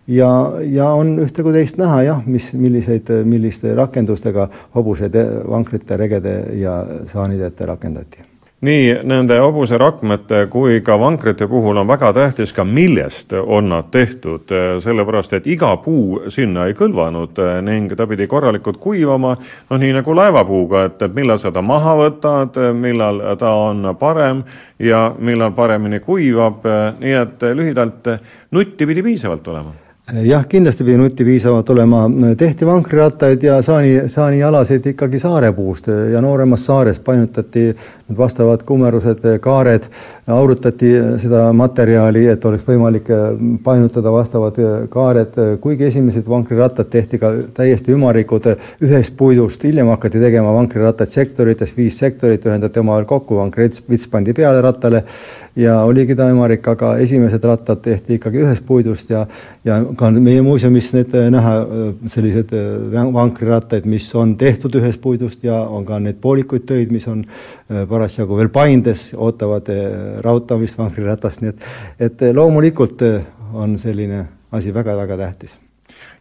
Ja, 0.09 0.31
ja 0.65 0.93
on 0.97 1.19
ühte 1.21 1.45
kui 1.45 1.53
teist 1.53 1.77
näha 1.81 2.01
jah, 2.07 2.23
mis, 2.25 2.55
milliseid, 2.57 3.13
milliste 3.29 3.75
rakendustega 3.77 4.49
hobused 4.77 5.21
vankrite, 5.49 6.01
regede 6.01 6.41
ja 6.61 6.81
saanide 7.13 7.53
ette 7.53 7.69
rakendati 7.69 8.28
nii 8.61 8.95
nende 9.07 9.39
hobuserakmete 9.39 10.47
kui 10.51 10.81
ka 10.81 10.97
vankrite 10.99 11.47
puhul 11.47 11.77
on 11.79 11.87
väga 11.87 12.13
tähtis 12.13 12.53
ka, 12.53 12.65
millest 12.65 13.33
on 13.39 13.69
nad 13.71 13.91
tehtud, 13.91 14.51
sellepärast 14.83 15.33
et 15.39 15.47
iga 15.47 15.77
puu 15.85 16.25
sinna 16.29 16.67
ei 16.67 16.75
kõlvanud 16.75 17.39
ning 17.63 17.95
ta 17.97 18.07
pidi 18.11 18.27
korralikult 18.27 18.81
kuivama, 18.83 19.37
noh 19.71 19.79
nii 19.79 19.95
nagu 20.01 20.15
laevapuuga, 20.15 20.85
et 20.91 21.07
millal 21.15 21.39
sa 21.39 21.55
ta 21.55 21.63
maha 21.63 21.97
võtad, 22.03 22.59
millal 22.75 23.23
ta 23.39 23.55
on 23.55 23.95
parem 23.99 24.43
ja 24.83 25.09
millal 25.19 25.55
paremini 25.55 26.01
kuivab, 26.03 26.67
nii 26.99 27.19
et 27.23 27.51
lühidalt 27.55 28.17
nutti 28.51 28.87
pidi 28.87 29.07
piisavalt 29.07 29.55
olema 29.55 29.88
jah, 30.13 30.45
kindlasti 30.49 30.85
pidi 30.85 30.97
nutti 30.97 31.25
piisavalt 31.25 31.71
olema, 31.71 32.07
tehti 32.39 32.67
vankrirattaid 32.67 33.43
ja 33.43 33.59
saani, 33.63 34.09
saanijalasid 34.09 34.87
ikkagi 34.87 35.19
saarepuust 35.21 35.91
ja 36.13 36.21
nooremas 36.25 36.65
saares 36.67 37.01
painutati 37.05 37.65
need 37.69 38.17
vastavad 38.19 38.63
kumerused, 38.65 39.27
kaared, 39.45 39.85
aurutati 40.33 40.95
seda 41.21 41.51
materjali, 41.53 42.25
et 42.33 42.45
oleks 42.45 42.65
võimalik 42.65 43.11
painutada 43.65 44.13
vastavad 44.13 44.57
kaared, 44.89 45.37
kuigi 45.61 45.89
esimesed 45.91 46.29
vankrirattad 46.29 46.89
tehti 46.89 47.21
ka 47.21 47.35
täiesti 47.61 47.93
ümarikud 47.93 48.49
ühest 48.85 49.17
puidust, 49.17 49.65
hiljem 49.69 49.93
hakati 49.93 50.23
tegema 50.25 50.55
vankrirattaid 50.57 51.13
sektorites, 51.13 51.77
viis 51.77 52.01
sektorit 52.01 52.47
ühendati 52.49 52.81
omavahel 52.81 53.05
kokku, 53.09 53.37
vankrivits 53.43 54.09
pandi 54.09 54.33
peale 54.33 54.65
rattale 54.65 55.05
ja 55.57 55.83
oligi 55.85 56.17
ta 56.17 56.31
ümarik, 56.33 56.65
aga 56.69 56.97
esimesed 57.03 57.45
rattad 57.45 57.85
tehti 57.85 58.17
ikkagi 58.17 58.45
ühest 58.47 58.65
puidust 58.67 59.11
ja, 59.13 59.27
ja 59.65 59.83
ka 59.99 60.11
meie 60.15 60.43
muuseumis 60.47 60.93
need 60.95 61.15
äh, 61.19 61.29
näha 61.35 61.55
äh, 61.61 61.85
sellised 62.13 62.55
äh, 62.57 63.05
vankrirattaid, 63.15 63.87
mis 63.91 64.09
on 64.19 64.37
tehtud 64.41 64.79
ühest 64.79 65.03
puidust 65.03 65.45
ja 65.45 65.61
on 65.63 65.87
ka 65.89 65.99
need 66.03 66.21
poolikuid 66.23 66.67
töid, 66.69 66.95
mis 66.95 67.07
on 67.11 67.25
parasjagu 67.69 68.39
veel 68.39 68.51
paindes, 68.53 69.11
ootavad 69.17 69.69
raudtamist 70.25 70.79
vankrirattast, 70.81 71.45
nii 71.45 71.55
et, 71.55 71.71
et 72.09 72.29
loomulikult 72.35 73.05
on 73.53 73.79
selline 73.81 74.27
asi 74.53 74.75
väga-väga 74.75 75.19
tähtis 75.21 75.59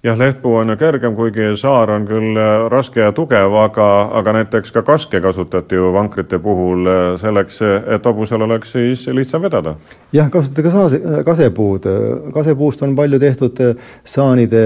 jah, 0.04 0.18
lehtpuu 0.18 0.56
on 0.56 0.70
ju 0.70 0.78
kergem, 0.78 1.16
kuigi 1.16 1.50
saar 1.58 1.92
on 1.96 2.06
küll 2.08 2.38
äh, 2.38 2.68
raske 2.72 3.02
ja 3.02 3.12
tugev, 3.16 3.54
aga, 3.62 3.88
aga 4.20 4.36
näiteks 4.40 4.74
ka 4.76 4.84
kaske 4.88 5.22
kasutati 5.22 5.76
ju 5.76 5.92
vankrite 5.94 6.40
puhul 6.44 6.88
äh, 6.88 7.08
selleks, 7.20 7.62
et 7.96 8.06
hobusel 8.06 8.46
oleks 8.48 8.76
siis 8.78 9.08
lihtsam 9.08 9.42
vedada. 9.42 9.76
jah, 10.14 10.30
kasutati 10.32 10.64
ka 10.68 10.76
saase, 10.76 11.02
kasepuud, 11.26 11.90
kasepuust 12.34 12.86
on 12.86 12.96
palju 12.96 13.20
tehtud 13.20 13.64
saanide 14.06 14.64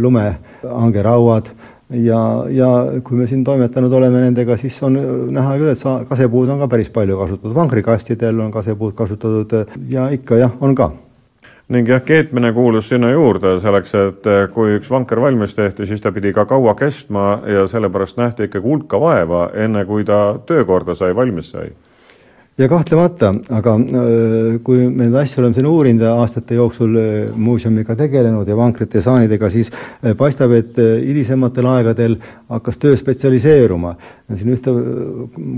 lumehangerauad 0.00 1.52
ja, 1.92 2.44
ja 2.48 2.68
kui 3.04 3.18
me 3.18 3.26
siin 3.26 3.44
toimetanud 3.44 3.92
oleme 3.92 4.24
nendega, 4.24 4.56
siis 4.56 4.82
on 4.82 4.98
näha 5.32 5.56
küll, 5.60 5.72
et 5.74 5.80
sa, 5.80 6.00
kasepuud 6.08 6.50
on 6.52 6.64
ka 6.64 6.68
päris 6.72 6.90
palju 6.90 7.18
kasutatud, 7.20 7.54
vankrikastidel 7.56 8.40
on 8.40 8.52
kasepuud 8.54 8.96
kasutatud 8.96 9.80
ja 9.92 10.08
ikka 10.14 10.40
jah, 10.40 10.54
on 10.60 10.74
ka 10.74 10.92
ning 11.68 11.88
jah, 11.88 12.02
keetmine 12.04 12.52
kuulus 12.52 12.88
sinna 12.88 13.12
juurde 13.12 13.54
selleks, 13.60 13.94
et 13.94 14.26
eh, 14.26 14.42
kui 14.52 14.76
üks 14.78 14.90
vanker 14.90 15.20
valmis 15.20 15.54
tehti, 15.54 15.86
siis 15.86 16.00
ta 16.00 16.12
pidi 16.12 16.32
ka 16.32 16.44
kaua 16.46 16.74
kestma 16.74 17.42
ja 17.46 17.66
sellepärast 17.70 18.18
nähti 18.18 18.48
ikkagi 18.48 18.66
hulka 18.66 19.00
vaeva, 19.00 19.50
enne 19.54 19.84
kui 19.84 20.04
ta 20.04 20.38
töökorda 20.46 20.94
sai, 20.98 21.14
valmis 21.16 21.54
sai 21.54 21.70
ja 22.58 22.68
kahtlemata, 22.68 23.30
aga 23.56 23.74
äh, 23.80 24.58
kui 24.64 24.84
me 24.84 25.06
neid 25.06 25.16
asju 25.22 25.40
oleme 25.40 25.56
siin 25.56 25.66
uurinud 25.68 26.04
aastate 26.10 26.58
jooksul 26.58 26.96
äh, 27.00 27.12
muuseumiga 27.32 27.96
tegelenud 27.96 28.48
ja 28.48 28.56
vankrite 28.56 29.00
ja 29.00 29.04
saanidega, 29.06 29.48
siis 29.50 29.70
äh, 29.72 30.12
paistab, 30.18 30.52
et 30.56 30.76
hilisematel 30.76 31.68
aegadel 31.72 32.18
hakkas 32.52 32.80
töö 32.82 32.96
spetsialiseeruma. 32.98 33.94
siin 34.36 34.52
ühte 34.52 34.72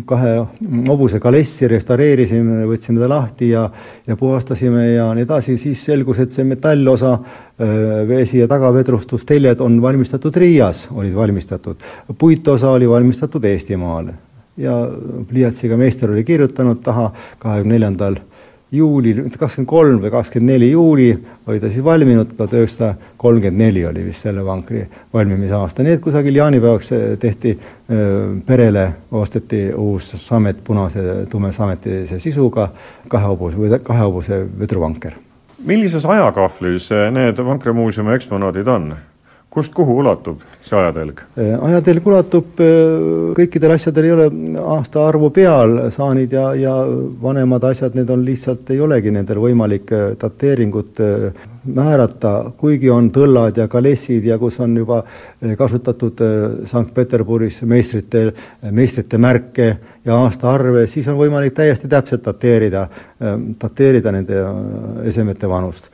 kahe 0.06 0.34
hobuse 0.88 1.18
kalessi 1.22 1.68
restaureerisime, 1.70 2.62
võtsime 2.70 3.02
ta 3.02 3.08
lahti 3.10 3.50
ja, 3.50 3.64
ja 4.06 4.16
puhastasime 4.16 4.86
ja 4.92 5.08
nii 5.14 5.26
edasi, 5.26 5.56
siis 5.58 5.82
selgus, 5.84 6.20
et 6.22 6.34
see 6.34 6.46
metallosa, 6.46 7.16
vesi- 8.08 8.40
ja 8.40 8.48
tagavedrustusteljed 8.50 9.62
on 9.62 9.80
valmistatud 9.82 10.36
Riias, 10.36 10.88
olid 10.94 11.14
valmistatud. 11.14 11.82
puitosa 12.18 12.70
oli 12.70 12.88
valmistatud 12.88 13.44
Eestimaal 13.50 14.10
ja 14.56 14.74
pliiatsiga 15.28 15.76
meister 15.76 16.10
oli 16.10 16.24
kirjutanud 16.24 16.82
taha 16.82 17.10
kahekümne 17.38 17.74
neljandal 17.74 18.20
juulil, 18.74 19.22
mitte 19.24 19.38
kakskümmend 19.38 19.68
kolm 19.70 20.00
või 20.02 20.10
kakskümmend 20.10 20.50
neli 20.54 20.70
juuli 20.70 21.08
oli 21.46 21.60
ta 21.62 21.70
siis 21.70 21.84
valminud, 21.84 22.32
tuhat 22.36 22.54
üheksasada 22.58 23.12
kolmkümmend 23.20 23.60
neli 23.60 23.84
oli 23.86 24.04
vist 24.06 24.26
selle 24.26 24.44
vankri 24.46 24.84
valmimise 25.14 25.54
aasta, 25.58 25.86
nii 25.86 25.98
et 25.98 26.02
kusagil 26.04 26.40
jaanipäevaks 26.40 26.90
tehti 27.22 27.54
perele, 28.46 28.86
osteti 29.12 29.66
uus 29.76 30.12
samet, 30.22 30.62
punase 30.64 31.24
tume 31.30 31.52
sametise 31.52 32.18
sisuga, 32.22 32.70
kahe 33.08 33.30
hobuse 33.30 33.60
või 33.60 33.80
kahe 33.82 34.06
hobuse 34.06 34.44
vedruvanker. 34.58 35.18
millises 35.64 36.06
ajakahvlis 36.06 36.90
need 37.12 37.38
vankrimuuseumi 37.46 38.14
eksponaadid 38.14 38.68
on? 38.68 38.94
Kust 39.54 39.74
kuhu 39.74 39.98
ulatub 40.02 40.42
see 40.64 40.78
ajatelg? 40.78 41.20
Äh, 41.38 41.52
ajatelg 41.68 42.06
ulatub, 42.10 42.60
äh, 42.62 43.34
kõikidel 43.38 43.74
asjadel 43.76 44.08
ei 44.08 44.14
ole 44.14 44.26
aastaarvu 44.74 45.30
peal, 45.34 45.76
saanid 45.94 46.34
ja, 46.34 46.48
ja 46.58 46.74
vanemad 47.22 47.66
asjad, 47.70 47.94
need 47.98 48.10
on 48.10 48.24
lihtsalt, 48.26 48.72
ei 48.74 48.80
olegi 48.82 49.12
nendel 49.14 49.38
võimalik 49.44 49.92
äh, 49.94 50.06
dateeringut 50.20 51.02
määrata, 51.64 52.32
kuigi 52.60 52.90
on 52.92 53.08
tõllad 53.14 53.56
ja 53.62 53.68
kalessid 53.72 54.26
ja 54.28 54.36
kus 54.38 54.58
on 54.60 54.74
juba 54.76 54.98
kasutatud 55.58 56.18
Sankt-Peterburis 56.68 57.62
meistrite, 57.68 58.26
meistrite 58.68 59.20
märke 59.22 59.68
ja 60.04 60.18
aastaarve, 60.26 60.84
siis 60.90 61.08
on 61.08 61.16
võimalik 61.16 61.54
täiesti 61.56 61.88
täpselt 61.88 62.26
dateerida, 62.26 62.84
dateerida 63.62 64.12
nende 64.12 64.42
esemete 65.08 65.48
vanust 65.48 65.88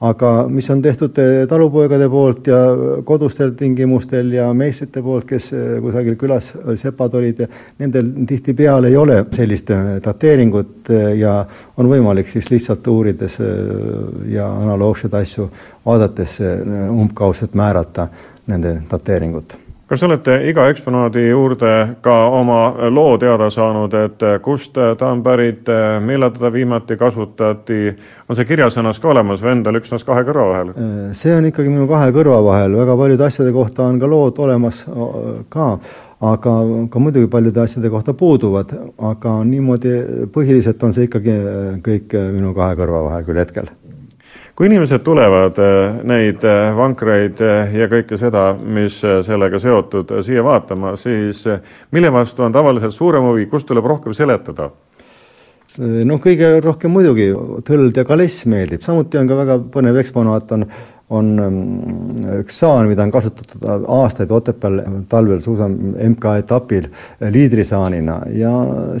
aga 0.00 0.30
mis 0.52 0.68
on 0.70 0.82
tehtud 0.84 1.18
eh, 1.18 1.46
talupoegade 1.48 2.08
poolt 2.12 2.50
ja 2.50 2.58
kodustel 3.04 3.54
tingimustel 3.56 4.32
ja 4.36 4.50
meistrite 4.52 5.00
poolt, 5.02 5.24
kes 5.28 5.48
eh, 5.56 5.78
kusagil 5.80 6.18
külas 6.20 6.50
sepad 6.76 7.16
olid, 7.16 7.40
nendel 7.80 8.12
tihtipeale 8.28 8.92
ei 8.92 8.96
ole 9.00 9.22
sellist 9.32 9.72
eh, 9.72 9.96
dateeringut 10.04 10.92
ja 11.16 11.38
on 11.80 11.88
võimalik 11.88 12.28
siis 12.28 12.50
lihtsalt 12.52 12.86
uurides 12.92 13.40
ja 14.30 14.46
analoogseid 14.52 15.14
asju 15.16 15.48
vaadates 15.86 16.38
umbkaudselt 16.92 17.56
määrata 17.56 18.08
nende 18.46 18.82
dateeringut 18.90 19.56
kas 19.86 20.02
olete 20.02 20.36
iga 20.50 20.66
eksponaadi 20.70 21.28
juurde 21.28 21.72
ka 22.02 22.14
oma 22.34 22.88
loo 22.90 23.14
teada 23.22 23.48
saanud, 23.50 23.94
et 23.94 24.24
kust 24.42 24.74
ta 24.74 25.10
on 25.12 25.22
pärit, 25.22 25.68
millal 26.02 26.32
teda 26.34 26.50
viimati 26.52 26.96
kasutati, 26.98 27.78
on 28.28 28.38
see 28.38 28.48
kirjasõnas 28.48 29.00
ka 29.02 29.12
olemas 29.14 29.44
või 29.44 29.54
endal 29.56 29.78
üksnes 29.80 30.04
kahe 30.06 30.26
kõrva 30.26 30.48
vahel? 30.50 30.74
see 31.14 31.34
on 31.36 31.46
ikkagi 31.52 31.70
minu 31.70 31.86
kahe 31.90 32.10
kõrva 32.16 32.42
vahel, 32.44 32.76
väga 32.82 32.98
paljude 32.98 33.28
asjade 33.28 33.54
kohta 33.54 33.86
on 33.86 34.02
ka 34.02 34.10
lood 34.10 34.42
olemas 34.42 34.82
ka, 35.54 35.70
aga 36.34 36.58
ka 36.90 37.02
muidugi 37.02 37.30
paljude 37.30 37.62
asjade 37.62 37.90
kohta 37.92 38.14
puuduvad, 38.18 38.74
aga 39.12 39.38
niimoodi 39.46 39.96
põhiliselt 40.34 40.82
on 40.82 40.96
see 40.96 41.06
ikkagi 41.06 41.40
kõik 41.86 42.20
minu 42.34 42.54
kahe 42.58 42.78
kõrva 42.82 43.06
vahel 43.10 43.28
küll 43.28 43.44
hetkel 43.44 43.70
kui 44.56 44.70
inimesed 44.70 45.02
tulevad 45.04 45.58
neid 46.08 46.44
vankreid 46.76 47.40
ja 47.76 47.88
kõike 47.92 48.16
seda, 48.16 48.48
mis 48.56 49.02
sellega 49.26 49.60
seotud, 49.60 50.16
siia 50.24 50.44
vaatama, 50.44 50.94
siis 50.96 51.44
mille 51.92 52.12
vastu 52.12 52.46
on 52.46 52.56
tavaliselt 52.56 52.94
suurem 52.96 53.28
huvi, 53.28 53.46
kust 53.52 53.68
tuleb 53.68 53.84
rohkem 53.84 54.16
seletada? 54.16 54.70
Noh, 55.78 56.20
kõige 56.22 56.56
rohkem 56.64 56.92
muidugi 56.92 57.30
tõld 57.66 57.96
ja 57.96 58.04
kaless 58.08 58.46
meeldib, 58.50 58.84
samuti 58.84 59.20
on 59.20 59.30
ka 59.30 59.40
väga 59.40 59.58
põnev 59.72 60.00
eksponaat, 60.02 60.54
on 60.56 60.68
on 61.10 61.26
mm, 61.38 62.40
üks 62.40 62.58
saan, 62.62 62.88
mida 62.90 63.04
on 63.06 63.12
kasutatud 63.14 63.62
aastaid 63.94 64.30
Otepääl 64.34 64.80
talvel 65.10 65.40
suusa 65.40 65.68
MK-etapil 65.68 66.88
liidrisaanina. 67.30 68.18
Ja 68.34 68.52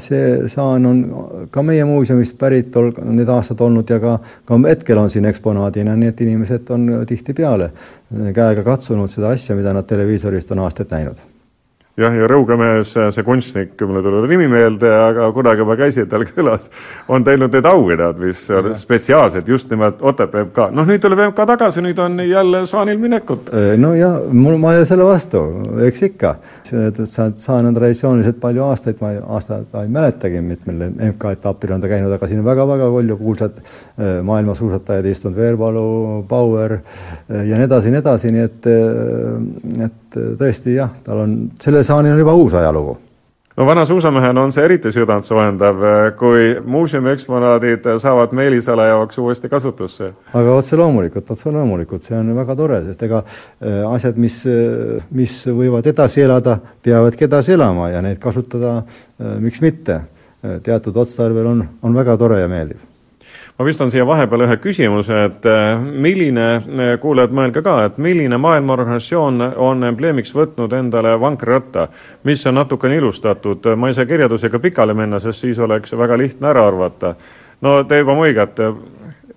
see 0.02 0.46
saan 0.52 0.86
on 0.86 1.02
ka 1.50 1.66
meie 1.66 1.84
muuseumist 1.88 2.38
pärit 2.38 2.76
ol-, 2.78 2.94
need 3.10 3.30
aastad 3.32 3.62
olnud 3.66 3.90
ja 3.90 3.98
ka, 4.02 4.18
ka 4.46 4.60
hetkel 4.68 5.02
on 5.02 5.10
siin 5.10 5.26
eksponaadina, 5.32 5.96
nii 5.98 6.14
et 6.14 6.26
inimesed 6.28 6.74
on 6.76 6.90
tihtipeale 7.08 7.72
käega 8.34 8.62
katsunud 8.66 9.10
seda 9.10 9.34
asja, 9.34 9.58
mida 9.58 9.74
nad 9.74 9.88
televiisorist 9.88 10.54
on 10.54 10.62
aastaid 10.66 10.94
näinud 10.94 11.32
jah, 11.96 12.12
ja 12.12 12.28
Rõugemees, 12.28 12.90
see 12.92 13.24
kunstnik, 13.24 13.72
mul 13.88 14.00
ei 14.00 14.04
tule 14.04 14.28
nimi 14.28 14.48
meelde, 14.52 14.90
aga 14.92 15.30
kunagi 15.32 15.64
ma 15.66 15.76
käisin 15.80 16.08
tal 16.10 16.26
külas, 16.28 16.68
on 17.08 17.24
teinud 17.24 17.54
need 17.56 17.68
auhinnad, 17.68 18.20
mis 18.20 18.42
on 18.52 18.74
spetsiaalselt 18.76 19.48
just 19.48 19.70
nimelt 19.72 20.02
Otepää 20.04 20.44
MK. 20.44 20.68
noh, 20.76 20.88
nüüd 20.88 21.00
tuleb 21.00 21.22
MK 21.30 21.46
tagasi, 21.52 21.80
nüüd 21.84 22.00
on 22.04 22.20
jälle 22.20 22.62
saanil 22.68 23.00
minekut. 23.00 23.48
no 23.80 23.94
ja 23.96 24.10
mul, 24.28 24.58
ma 24.60 24.74
ei 24.74 24.82
ole 24.82 24.88
selle 24.88 25.08
vastu, 25.08 25.42
eks 25.86 26.04
ikka. 26.10 26.34
saan 27.06 27.70
on 27.70 27.74
traditsiooniliselt 27.74 28.40
palju 28.44 28.66
aastaid, 28.66 29.00
ma 29.00 29.14
aastat 29.38 29.72
ma 29.72 29.86
ei 29.86 29.92
mäletagi, 29.96 30.44
mitmel 30.44 30.90
MK 30.92 31.32
etapil 31.38 31.76
on 31.76 31.80
ta 31.84 31.88
käinud, 31.88 32.12
aga 32.12 32.28
siin 32.28 32.44
on 32.44 32.48
väga-väga 32.50 32.90
palju 32.92 33.20
kuulsad 33.22 33.62
maailmasuusatajad 34.28 35.08
istunud, 35.08 35.36
Veerpalu, 35.36 35.88
Bauer 36.28 36.78
ja 37.28 37.56
nii 37.56 37.70
edasi, 37.70 37.92
nii 37.94 38.04
edasi, 38.04 38.36
nii 38.36 38.44
et, 38.50 38.70
et 39.88 40.20
tõesti 40.40 40.76
jah, 40.76 40.92
tal 41.04 41.24
on, 41.24 41.34
sellel 41.62 41.85
saanil 41.86 42.16
on 42.16 42.24
juba 42.24 42.34
uus 42.36 42.54
ajalugu 42.54 42.98
no 43.56 43.66
vana 43.66 43.84
suusamehena 43.84 44.42
on 44.42 44.52
see 44.52 44.64
eriti 44.64 44.90
südantsoojendav, 44.92 45.84
kui 46.20 46.48
muuseumi 46.64 47.10
eksponaadid 47.14 47.88
saavad 48.02 48.34
Meelisala 48.36 48.88
jaoks 48.90 49.18
uuesti 49.18 49.48
kasutusse. 49.48 50.10
aga 50.34 50.54
otse 50.54 50.76
loomulikult, 50.76 51.30
otse 51.30 51.52
loomulikult, 51.52 52.04
see 52.04 52.18
on 52.18 52.34
väga 52.36 52.56
tore, 52.56 52.82
sest 52.84 53.06
ega 53.08 53.22
äh, 53.24 53.80
asjad, 53.92 54.18
mis, 54.20 54.42
äh, 54.50 54.98
mis 55.10 55.38
võivad 55.46 55.88
edasi 55.88 56.26
elada, 56.26 56.58
peavadki 56.82 57.28
edasi 57.28 57.56
elama 57.56 57.88
ja 57.94 58.02
neid 58.04 58.20
kasutada, 58.20 58.76
äh, 58.82 59.38
miks 59.40 59.64
mitte. 59.64 60.02
teatud 60.62 60.94
otstarbel 61.00 61.46
on, 61.48 61.62
on 61.82 61.94
väga 61.96 62.14
tore 62.20 62.36
ja 62.38 62.46
meeldiv 62.46 62.78
ma 63.58 63.64
pistan 63.64 63.90
siia 63.90 64.04
vahepeale 64.06 64.44
ühe 64.44 64.56
küsimuse, 64.60 65.22
et 65.30 65.46
äh, 65.48 65.80
milline, 65.80 66.48
äh, 66.56 66.92
kuulajad, 67.00 67.32
mõelge 67.36 67.62
ka, 67.64 67.78
et 67.88 67.96
milline 68.02 68.38
maailmaorganisatsioon 68.40 69.40
on 69.56 69.88
embleemiks 69.88 70.34
võtnud 70.36 70.74
endale 70.76 71.14
vankriratta, 71.20 71.88
mis 72.28 72.44
on 72.46 72.60
natukene 72.60 73.00
ilustatud, 73.00 73.72
ma 73.76 73.88
ei 73.88 73.96
saa 73.96 74.08
kirjeldusega 74.08 74.60
pikale 74.60 74.96
minna, 74.96 75.20
sest 75.22 75.46
siis 75.46 75.60
oleks 75.62 75.96
väga 75.96 76.18
lihtne 76.20 76.52
ära 76.52 76.66
arvata. 76.68 77.14
no 77.64 77.82
te 77.84 77.98
juba 77.98 78.14
muigate 78.14 78.74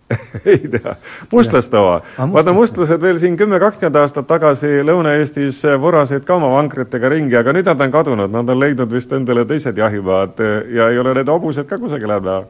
ei 0.45 0.57
tea, 0.67 0.95
mustlastava. 1.31 2.01
vaata, 2.33 2.53
mustlased 2.53 3.01
veel 3.01 3.19
siin 3.21 3.37
kümme, 3.37 3.59
kakskümmend 3.61 3.99
aastat 4.01 4.27
tagasi 4.27 4.81
Lõuna-Eestis 4.83 5.61
vorasid 5.79 6.25
ka 6.25 6.35
oma 6.35 6.49
vankritega 6.57 7.11
ringi, 7.13 7.37
aga 7.37 7.53
nüüd 7.53 7.69
nad 7.69 7.85
on 7.85 7.93
kadunud, 7.93 8.33
nad 8.33 8.49
on 8.49 8.59
leidnud 8.59 8.91
vist 8.91 9.13
endale 9.13 9.45
teised 9.45 9.77
jahimaad 9.77 10.43
ja 10.75 10.89
ei 10.89 10.99
ole 10.99 11.13
need 11.13 11.29
hobused 11.29 11.69
ka 11.69 11.77
kusagil 11.77 12.17
ära 12.17 12.41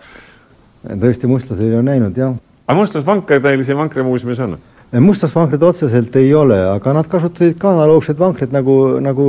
tõesti 0.88 1.29
mustlased 1.29 1.77
on 1.77 1.88
näinud, 1.89 2.17
jah. 2.17 2.36
aga 2.67 2.77
mustlasvankreid 2.79 3.43
teil 3.43 3.63
siin 3.67 3.79
vankrimuuseumis 3.79 4.43
on? 4.45 4.57
mustlasvankrid 5.05 5.63
otseselt 5.63 6.15
ei 6.17 6.33
ole, 6.33 6.57
aga 6.71 6.93
nad 6.98 7.07
kasutasid 7.09 7.57
ka 7.62 7.74
analoogseid 7.75 8.19
vankreid 8.19 8.53
nagu, 8.55 8.75
nagu 9.03 9.25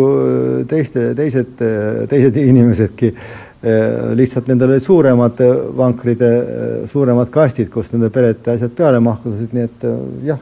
teiste, 0.69 1.11
teised, 1.15 1.61
teised 2.09 2.37
inimesedki. 2.41 3.15
lihtsalt 4.17 4.47
nendel 4.49 4.71
olid 4.73 4.85
suuremad 4.85 5.43
vankrid, 5.77 6.23
suuremad 6.89 7.29
kastid, 7.31 7.69
kus 7.69 7.93
nende 7.93 8.09
perede 8.11 8.55
asjad 8.55 8.73
peale 8.77 9.03
mahtusid, 9.05 9.53
nii 9.53 9.67
et 9.69 9.87
jah, 10.31 10.41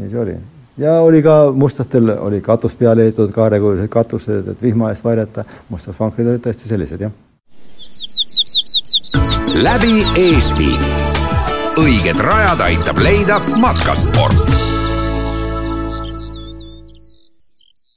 nii 0.00 0.08
see 0.08 0.22
oli 0.24 0.38
ja 0.78 1.00
oli 1.04 1.20
ka 1.22 1.52
mustlastel 1.52 2.14
oli 2.16 2.40
katus 2.40 2.76
peale 2.78 3.04
ehitatud, 3.04 3.34
kaarekujulised 3.34 3.92
katused, 3.92 4.52
et 4.54 4.62
vihma 4.62 4.94
eest 4.94 5.04
varjata. 5.04 5.44
mustlasvankrid 5.68 6.26
olid 6.26 6.46
tõesti 6.46 6.70
sellised, 6.70 7.02
jah 7.04 7.12
läbi 9.62 10.06
Eesti. 10.16 10.70
õiged 11.78 12.20
rajad 12.22 12.60
aitab 12.60 12.98
leida 13.02 13.40
matkasport. 13.56 14.34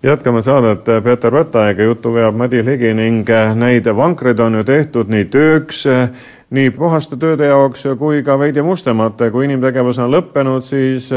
jätkame 0.04 0.42
saadet 0.42 0.86
Peeter 1.04 1.34
Võtaega, 1.34 1.84
juttu 1.84 2.14
veab 2.14 2.36
Madis 2.36 2.66
Ligi 2.66 2.94
ning 2.94 3.30
neid 3.56 3.86
vankreid 3.86 4.40
on 4.40 4.58
ju 4.58 4.64
tehtud 4.64 5.10
nii 5.14 5.26
tööks, 5.26 5.86
nii 6.50 6.72
puhaste 6.72 7.18
tööde 7.18 7.46
jaoks 7.46 7.86
kui 8.00 8.24
ka 8.24 8.40
veidi 8.40 8.62
mustemate. 8.62 9.32
kui 9.32 9.46
inimtegevus 9.46 10.00
on 10.00 10.12
lõppenud, 10.12 10.62
siis 10.62 11.12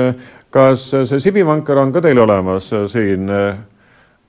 kas 0.51 0.91
see 0.91 1.21
sibivanker 1.21 1.79
on 1.79 1.93
ka 1.93 2.01
teil 2.01 2.19
olemas 2.19 2.69
siin 2.87 3.31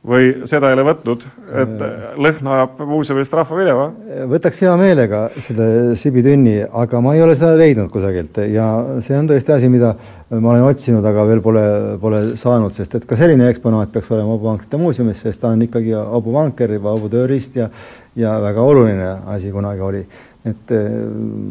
või 0.05 0.27
seda 0.49 0.69
ei 0.69 0.75
ole 0.77 0.85
võtnud, 0.85 1.23
et 1.61 1.83
lõhn 2.21 2.49
ajab 2.55 2.81
muuseumist 2.89 3.33
rahva 3.33 3.57
minema? 3.57 3.85
võtaks 4.29 4.59
hea 4.61 4.73
meelega 4.77 5.21
seda 5.41 5.67
sibitünni, 5.97 6.59
aga 6.65 7.01
ma 7.01 7.15
ei 7.17 7.23
ole 7.25 7.35
seda 7.37 7.55
leidnud 7.57 7.89
kusagilt 7.93 8.37
ja 8.51 8.67
see 9.05 9.17
on 9.17 9.29
tõesti 9.29 9.55
asi, 9.55 9.69
mida 9.71 9.95
ma 10.29 10.53
olen 10.53 10.67
otsinud, 10.67 11.05
aga 11.05 11.25
veel 11.29 11.41
pole, 11.45 11.65
pole 12.01 12.21
saanud, 12.37 12.75
sest 12.75 12.99
et 12.99 13.07
ka 13.09 13.17
selline 13.19 13.49
eksponaat 13.49 13.93
peaks 13.93 14.11
olema 14.13 14.35
hobuvankrite 14.35 14.79
muuseumis, 14.81 15.25
sest 15.25 15.41
ta 15.41 15.53
on 15.55 15.65
ikkagi 15.65 15.95
hobuvanker 15.97 16.77
juba 16.77 16.93
hobutööriist 16.97 17.59
ja 17.61 17.69
ja 18.15 18.37
väga 18.41 18.63
oluline 18.63 19.09
asi 19.33 19.51
kunagi 19.51 19.81
oli. 19.81 20.05
et 20.45 20.71
eh, 20.71 20.91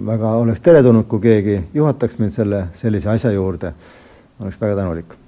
väga 0.07 0.37
oleks 0.39 0.63
teretulnud, 0.63 1.09
kui 1.11 1.21
keegi 1.21 1.59
juhataks 1.75 2.19
mind 2.23 2.33
selle 2.33 2.65
sellise 2.73 3.11
asja 3.11 3.35
juurde. 3.35 3.75
oleks 4.41 4.61
väga 4.61 4.77
tänulik 4.77 5.19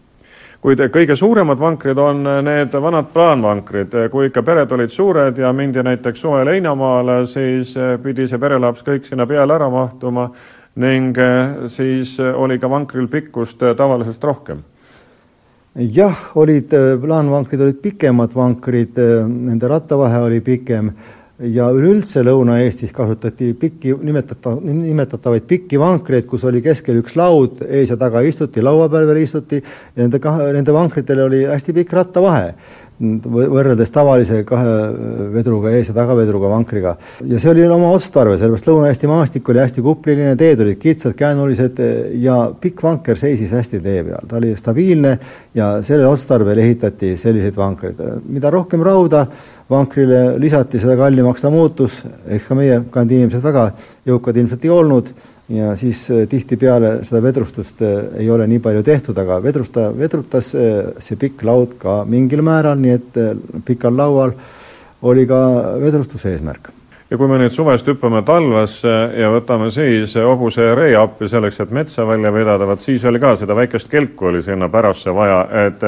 kuid 0.60 0.80
kõige 0.92 1.16
suuremad 1.16 1.60
vankrid 1.60 1.98
on 1.98 2.22
need 2.44 2.72
vanad 2.82 3.10
plaanvankrid. 3.12 3.96
kui 4.10 4.26
ikka 4.26 4.42
pered 4.42 4.72
olid 4.72 4.90
suured 4.90 5.38
ja 5.38 5.52
mindi 5.52 5.82
näiteks 5.82 6.20
suvel 6.20 6.48
heinamaale, 6.48 7.26
siis 7.26 7.74
pidi 8.02 8.28
see 8.28 8.38
perelaps 8.38 8.82
kõik 8.82 9.04
sinna 9.04 9.26
peale 9.26 9.54
ära 9.54 9.70
mahtuma 9.70 10.30
ning 10.76 11.16
siis 11.66 12.18
oli 12.20 12.58
ka 12.58 12.70
vankril 12.70 13.08
pikkust 13.08 13.62
tavalisest 13.76 14.24
rohkem 14.24 14.64
jah, 15.76 16.16
olid 16.34 16.72
plaanvankrid 17.00 17.60
olid 17.60 17.78
pikemad 17.82 18.34
vankrid, 18.34 18.98
nende 19.28 19.68
rattavahe 19.68 20.20
oli 20.28 20.40
pikem 20.40 20.90
ja 21.42 21.66
üleüldse 21.74 22.22
Lõuna-Eestis 22.24 22.94
kasutati 22.96 23.50
pikki, 23.60 23.92
nimetata, 24.02 24.54
nimetatavaid 24.64 25.44
pikki 25.48 25.80
vankreid, 25.80 26.24
kus 26.28 26.46
oli 26.48 26.62
keskel 26.64 27.02
üks 27.02 27.16
laud, 27.18 27.60
ees 27.66 27.92
ja 27.92 27.98
taga 28.00 28.22
istuti, 28.24 28.64
laua 28.64 28.88
peal 28.92 29.08
veel 29.10 29.20
istuti. 29.20 29.60
Ja 29.96 30.06
nende, 30.06 30.20
nende 30.56 30.76
vankritel 30.76 31.26
oli 31.26 31.44
hästi 31.44 31.76
pikk 31.76 31.92
rattavahe 31.98 32.54
võrreldes 32.96 33.90
tavalise 33.92 34.40
kahe 34.48 34.70
vedruga, 35.34 35.72
ees- 35.76 35.90
ja 35.90 35.94
tagavedruga 35.94 36.48
vankriga. 36.48 36.96
ja 37.28 37.38
see 37.38 37.50
oli 37.50 37.66
oma 37.68 37.90
otstarve, 37.92 38.38
sellepärast 38.38 38.68
Lõuna-Eesti 38.70 39.10
maastik 39.10 39.48
oli 39.48 39.60
hästi 39.60 39.82
kupliline, 39.84 40.36
teed 40.36 40.60
olid 40.64 40.78
kitsad, 40.80 41.12
käenulised 41.14 41.80
ja 42.22 42.38
pikk 42.60 42.82
vanker 42.82 43.16
seisis 43.16 43.52
hästi 43.52 43.80
tee 43.84 44.02
peal, 44.04 44.24
ta 44.28 44.36
oli 44.36 44.54
stabiilne 44.56 45.18
ja 45.54 45.82
sellel 45.82 46.08
otstarbel 46.08 46.58
ehitati 46.58 47.16
selliseid 47.16 47.56
vankreid. 47.56 48.00
mida 48.28 48.50
rohkem 48.50 48.82
rauda 48.82 49.26
vankrile 49.70 50.38
lisati, 50.40 50.78
seda 50.78 50.96
kallimaks 50.96 51.42
ta 51.42 51.50
muutus, 51.50 52.02
eks 52.28 52.46
ka 52.46 52.54
meie 52.54 52.82
kandi 52.90 53.20
inimesed 53.20 53.42
väga 53.42 53.70
jõukad 54.06 54.36
ilmselt 54.36 54.64
ei 54.64 54.70
olnud 54.70 55.12
ja 55.48 55.76
siis 55.76 56.10
äh, 56.10 56.26
tihtipeale 56.28 57.04
seda 57.06 57.22
vedrustust 57.22 57.82
äh, 57.82 58.20
ei 58.22 58.30
ole 58.30 58.46
nii 58.50 58.58
palju 58.62 58.82
tehtud, 58.86 59.18
aga 59.18 59.38
vedrusta, 59.42 59.88
vedrutas 59.98 60.52
äh, 60.58 60.94
see 61.02 61.18
pikk 61.20 61.44
laud 61.46 61.76
ka 61.78 62.00
mingil 62.08 62.42
määral, 62.46 62.78
nii 62.82 62.94
et 62.96 63.20
pikal 63.66 63.94
laual 63.96 64.34
oli 65.06 65.26
ka 65.28 65.38
vedrustuse 65.82 66.32
eesmärk 66.34 66.72
ja 67.10 67.18
kui 67.18 67.30
me 67.30 67.38
nüüd 67.38 67.54
suvest 67.54 67.86
hüppame 67.86 68.24
talvesse 68.26 68.94
ja 69.14 69.30
võtame 69.30 69.70
siis 69.70 70.16
hobuse 70.18 70.72
ree 70.74 70.96
appi 70.98 71.28
selleks, 71.30 71.60
et 71.62 71.74
metsa 71.74 72.06
välja 72.08 72.32
vedada, 72.34 72.66
vot 72.66 72.82
siis 72.82 73.04
oli 73.06 73.22
ka 73.22 73.36
seda 73.38 73.54
väikest 73.54 73.92
kelku 73.92 74.32
oli 74.32 74.42
sinna 74.42 74.68
pärasse 74.72 75.14
vaja, 75.14 75.44
et 75.66 75.86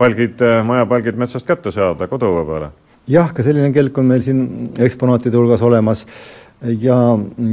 palgid, 0.00 0.40
majapalgid 0.64 1.20
metsast 1.20 1.46
kätte 1.46 1.74
saada 1.74 2.08
koduõue 2.08 2.46
peale. 2.48 2.70
jah, 3.06 3.28
ka 3.36 3.44
selline 3.44 3.68
kelk 3.76 4.00
on 4.00 4.08
meil 4.08 4.24
siin 4.24 4.72
eksponaatide 4.80 5.36
hulgas 5.36 5.62
olemas 5.62 6.06
ja, 6.64 6.98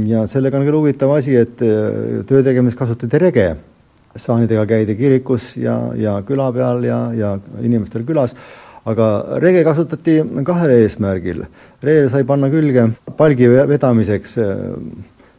ja 0.06 0.24
sellega 0.30 0.58
on 0.58 0.66
küll 0.66 0.78
huvitav 0.78 1.12
asi, 1.16 1.36
et 1.36 1.62
äh, 1.64 2.22
töö 2.28 2.42
tegemiseks 2.44 2.78
kasutati 2.78 3.20
rege. 3.22 3.52
saanidega 4.12 4.66
käidi 4.68 4.92
kirikus 4.92 5.56
ja, 5.56 5.78
ja 5.96 6.18
küla 6.20 6.50
peal 6.52 6.82
ja, 6.84 6.98
ja 7.16 7.38
inimestel 7.64 8.02
külas, 8.04 8.34
aga 8.84 9.38
rege 9.40 9.62
kasutati 9.64 10.18
kahel 10.44 10.70
eesmärgil. 10.74 11.44
reele 11.82 12.10
sai 12.12 12.24
panna 12.24 12.50
külge 12.50 12.90
palgi 13.16 13.48
vedamiseks 13.48 14.36
äh, 14.38 14.58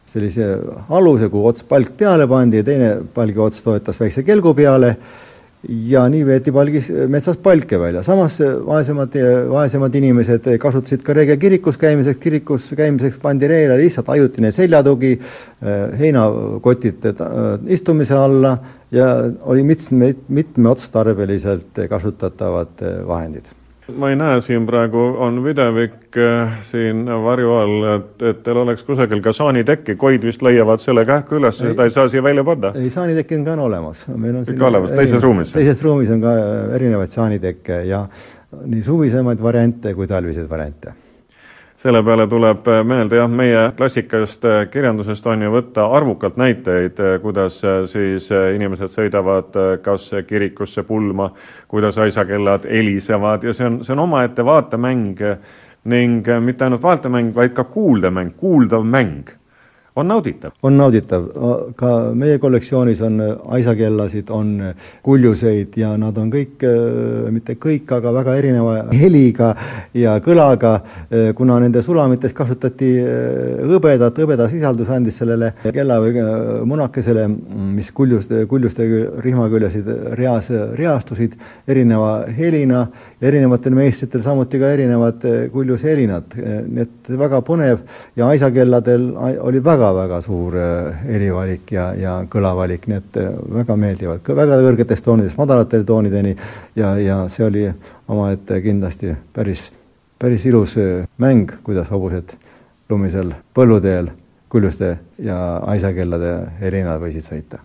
sellise 0.05 0.47
aluse, 0.89 1.29
kuhu 1.29 1.47
ots 1.47 1.63
palk 1.63 1.93
peale 1.97 2.27
pandi 2.27 2.61
ja 2.61 2.63
teine 2.63 2.89
palgi 3.13 3.39
ots 3.39 3.61
toetas 3.63 3.99
väikse 3.99 4.23
kelgu 4.23 4.53
peale 4.53 4.95
ja 5.69 6.03
nii 6.11 6.25
veeti 6.27 6.51
palgis, 6.51 6.89
metsas 7.11 7.37
palke 7.43 7.79
välja. 7.79 8.03
samas 8.03 8.39
vaesemad, 8.65 9.15
vaesemad 9.49 9.95
inimesed 9.95 10.49
kasutasid 10.59 11.03
ka 11.05 11.15
reege 11.15 11.37
kirikus 11.39 11.79
käimiseks, 11.81 12.19
kirikus 12.19 12.69
käimiseks 12.77 13.17
pandi 13.23 13.47
reele 13.47 13.77
lihtsalt 13.79 14.09
ajutine 14.09 14.51
seljatugi, 14.51 15.15
heinakotid 15.99 17.09
istumise 17.67 18.19
alla 18.19 18.57
ja 18.91 19.09
oli 19.41 19.63
mitme, 19.63 20.13
mitmeotstarbeliselt 20.27 21.85
kasutatavad 21.89 22.87
vahendid 23.07 23.62
ma 23.91 24.09
ei 24.09 24.15
näe 24.15 24.41
siin 24.41 24.65
praegu, 24.65 25.01
on 25.25 25.41
videvik 25.43 26.17
äh, 26.17 26.55
siin 26.63 27.05
varju 27.05 27.51
all, 27.57 27.87
et, 27.97 28.25
et 28.29 28.41
teil 28.45 28.61
oleks 28.63 28.85
kusagil 28.87 29.21
ka 29.23 29.33
saanitekki, 29.35 29.97
koid 29.99 30.23
vist 30.23 30.45
leiavad 30.45 30.81
selle 30.83 31.05
kähku 31.07 31.39
üles, 31.39 31.59
seda 31.59 31.87
ei 31.87 31.93
saa 31.93 32.07
siia 32.11 32.23
välja 32.23 32.45
panna? 32.47 32.73
ei, 32.79 32.89
saanitekk 32.93 33.35
on 33.37 33.45
ka 33.45 33.57
on 33.57 33.65
olemas. 33.67 34.05
meil 34.15 34.39
on 34.39 34.47
ikka 34.47 34.69
olemas, 34.71 34.95
teises 34.95 35.23
ruumis? 35.23 35.53
teises 35.55 35.83
ruumis 35.83 36.11
on 36.15 36.23
ka 36.23 36.35
erinevaid 36.79 37.11
saanitekke 37.11 37.83
ja 37.89 38.05
nii 38.63 38.83
suvisemaid 38.85 39.41
variante 39.43 39.93
kui 39.97 40.07
talviseid 40.07 40.49
variante 40.49 41.02
selle 41.75 42.03
peale 42.03 42.27
tuleb 42.29 42.67
meelde 42.85 43.17
jah, 43.17 43.29
meie 43.29 43.63
klassikast 43.77 44.45
kirjandusest 44.71 45.27
on 45.27 45.41
ju 45.41 45.51
võtta 45.53 45.87
arvukalt 45.97 46.37
näiteid, 46.37 46.99
kuidas 47.21 47.59
siis 47.91 48.29
inimesed 48.31 48.93
sõidavad 48.93 49.57
kas 49.83 50.11
kirikusse 50.27 50.85
pulma, 50.87 51.31
kuidas 51.67 51.97
aisakellad 51.97 52.69
helisevad 52.69 53.43
ja 53.43 53.53
see 53.53 53.67
on, 53.69 53.79
see 53.83 53.95
on 53.95 54.05
omaette 54.05 54.45
vaatemäng 54.45 55.23
ning 55.91 56.27
mitte 56.45 56.67
ainult 56.67 56.83
vaatemäng, 56.83 57.33
vaid 57.35 57.55
ka 57.57 57.65
kuuldemäng, 57.67 58.35
kuuldav 58.37 58.85
mäng 58.87 59.33
on 59.95 60.07
nauditav? 60.07 60.51
on 60.63 60.77
nauditav, 60.77 61.25
ka 61.77 61.89
meie 62.17 62.37
kollektsioonis 62.41 63.01
on 63.05 63.19
aisakellasid, 63.57 64.29
on 64.33 64.53
kuljuseid 65.05 65.77
ja 65.77 65.91
nad 66.01 66.17
on 66.17 66.31
kõik, 66.33 66.65
mitte 67.33 67.55
kõik, 67.61 67.91
aga 67.97 68.13
väga 68.15 68.35
erineva 68.39 68.75
heliga 68.93 69.51
ja 69.97 70.15
kõlaga, 70.23 70.73
kuna 71.37 71.59
nende 71.61 71.83
sulamites 71.85 72.33
kasutati 72.33 72.91
hõbedat, 73.69 74.17
hõbeda 74.23 74.47
sisaldus 74.51 74.89
andis 74.93 75.19
sellele 75.21 75.51
kella 75.63 75.99
või 76.01 76.25
munakesele, 76.69 77.27
mis 77.77 77.91
kuljuste, 77.93 78.45
kuljuste 78.49 78.87
rihma 79.23 79.49
küljesid 79.53 79.89
reas 80.17 80.49
reastusid 80.73 81.37
erineva 81.69 82.23
helina 82.33 82.85
erinevatel 83.21 83.77
meistritel 83.77 84.25
samuti 84.25 84.61
ka 84.61 84.73
erinevad 84.73 85.25
kuljushelinad, 85.53 86.37
nii 86.39 86.87
et 86.87 87.13
väga 87.19 87.43
põnev 87.45 87.83
ja 88.17 88.31
aisakelladel 88.33 89.09
oli 89.43 89.61
väga 89.63 89.82
väga-väga 89.83 90.21
suur 90.21 90.55
äh, 90.57 91.05
erivalik 91.15 91.71
ja, 91.71 91.91
ja 91.97 92.15
kõlavalik, 92.29 92.87
nii 92.87 92.97
et 92.99 93.19
äh, 93.19 93.31
väga 93.59 93.75
meeldivad, 93.79 94.33
väga 94.35 94.59
kõrgetest 94.63 95.05
toonidest 95.05 95.39
madalatele 95.39 95.83
toonideni. 95.87 96.35
Ja, 96.75 96.95
ja 96.99 97.23
see 97.31 97.45
oli 97.45 97.67
omaette 98.07 98.61
kindlasti 98.63 99.15
päris, 99.33 99.69
päris 100.19 100.45
ilus 100.49 100.77
äh, 100.81 101.07
mäng, 101.17 101.51
kuidas 101.63 101.91
hobused 101.91 102.35
lumisel 102.89 103.33
põlluteel 103.55 104.11
kuljuste 104.53 104.97
ja 105.19 105.37
aisakellade 105.73 106.33
erinad 106.61 107.01
võisid 107.01 107.25
sõita. 107.25 107.63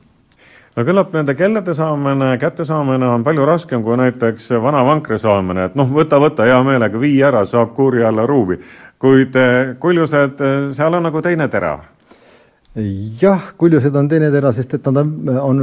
No 0.76 0.84
küllap 0.86 1.10
nende 1.12 1.34
kellade 1.34 1.74
saamine, 1.74 2.36
kättesaamine 2.38 3.06
on 3.10 3.24
palju 3.26 3.44
raskem 3.46 3.82
kui 3.82 3.96
näiteks 3.98 4.52
vana 4.62 4.84
vankri 4.86 5.18
saamine, 5.18 5.66
et 5.68 5.78
noh, 5.78 5.90
võta, 5.90 6.20
võta 6.22 6.46
hea 6.46 6.58
meelega, 6.62 7.00
vii 7.02 7.18
ära, 7.26 7.42
saab 7.44 7.74
kuuri 7.74 8.04
alla 8.06 8.26
ruumi. 8.26 8.58
kuid 8.98 9.36
kuljused, 9.78 10.40
seal 10.74 10.94
on 10.94 11.02
nagu 11.06 11.22
teine 11.22 11.48
tera 11.48 11.76
jah, 13.20 13.52
kuljused 13.58 13.94
on 13.96 14.08
teine 14.08 14.30
tera, 14.32 14.50
sest 14.54 14.74
et 14.76 14.86
nad 14.88 15.00
on, 15.00 15.10
on, 15.40 15.60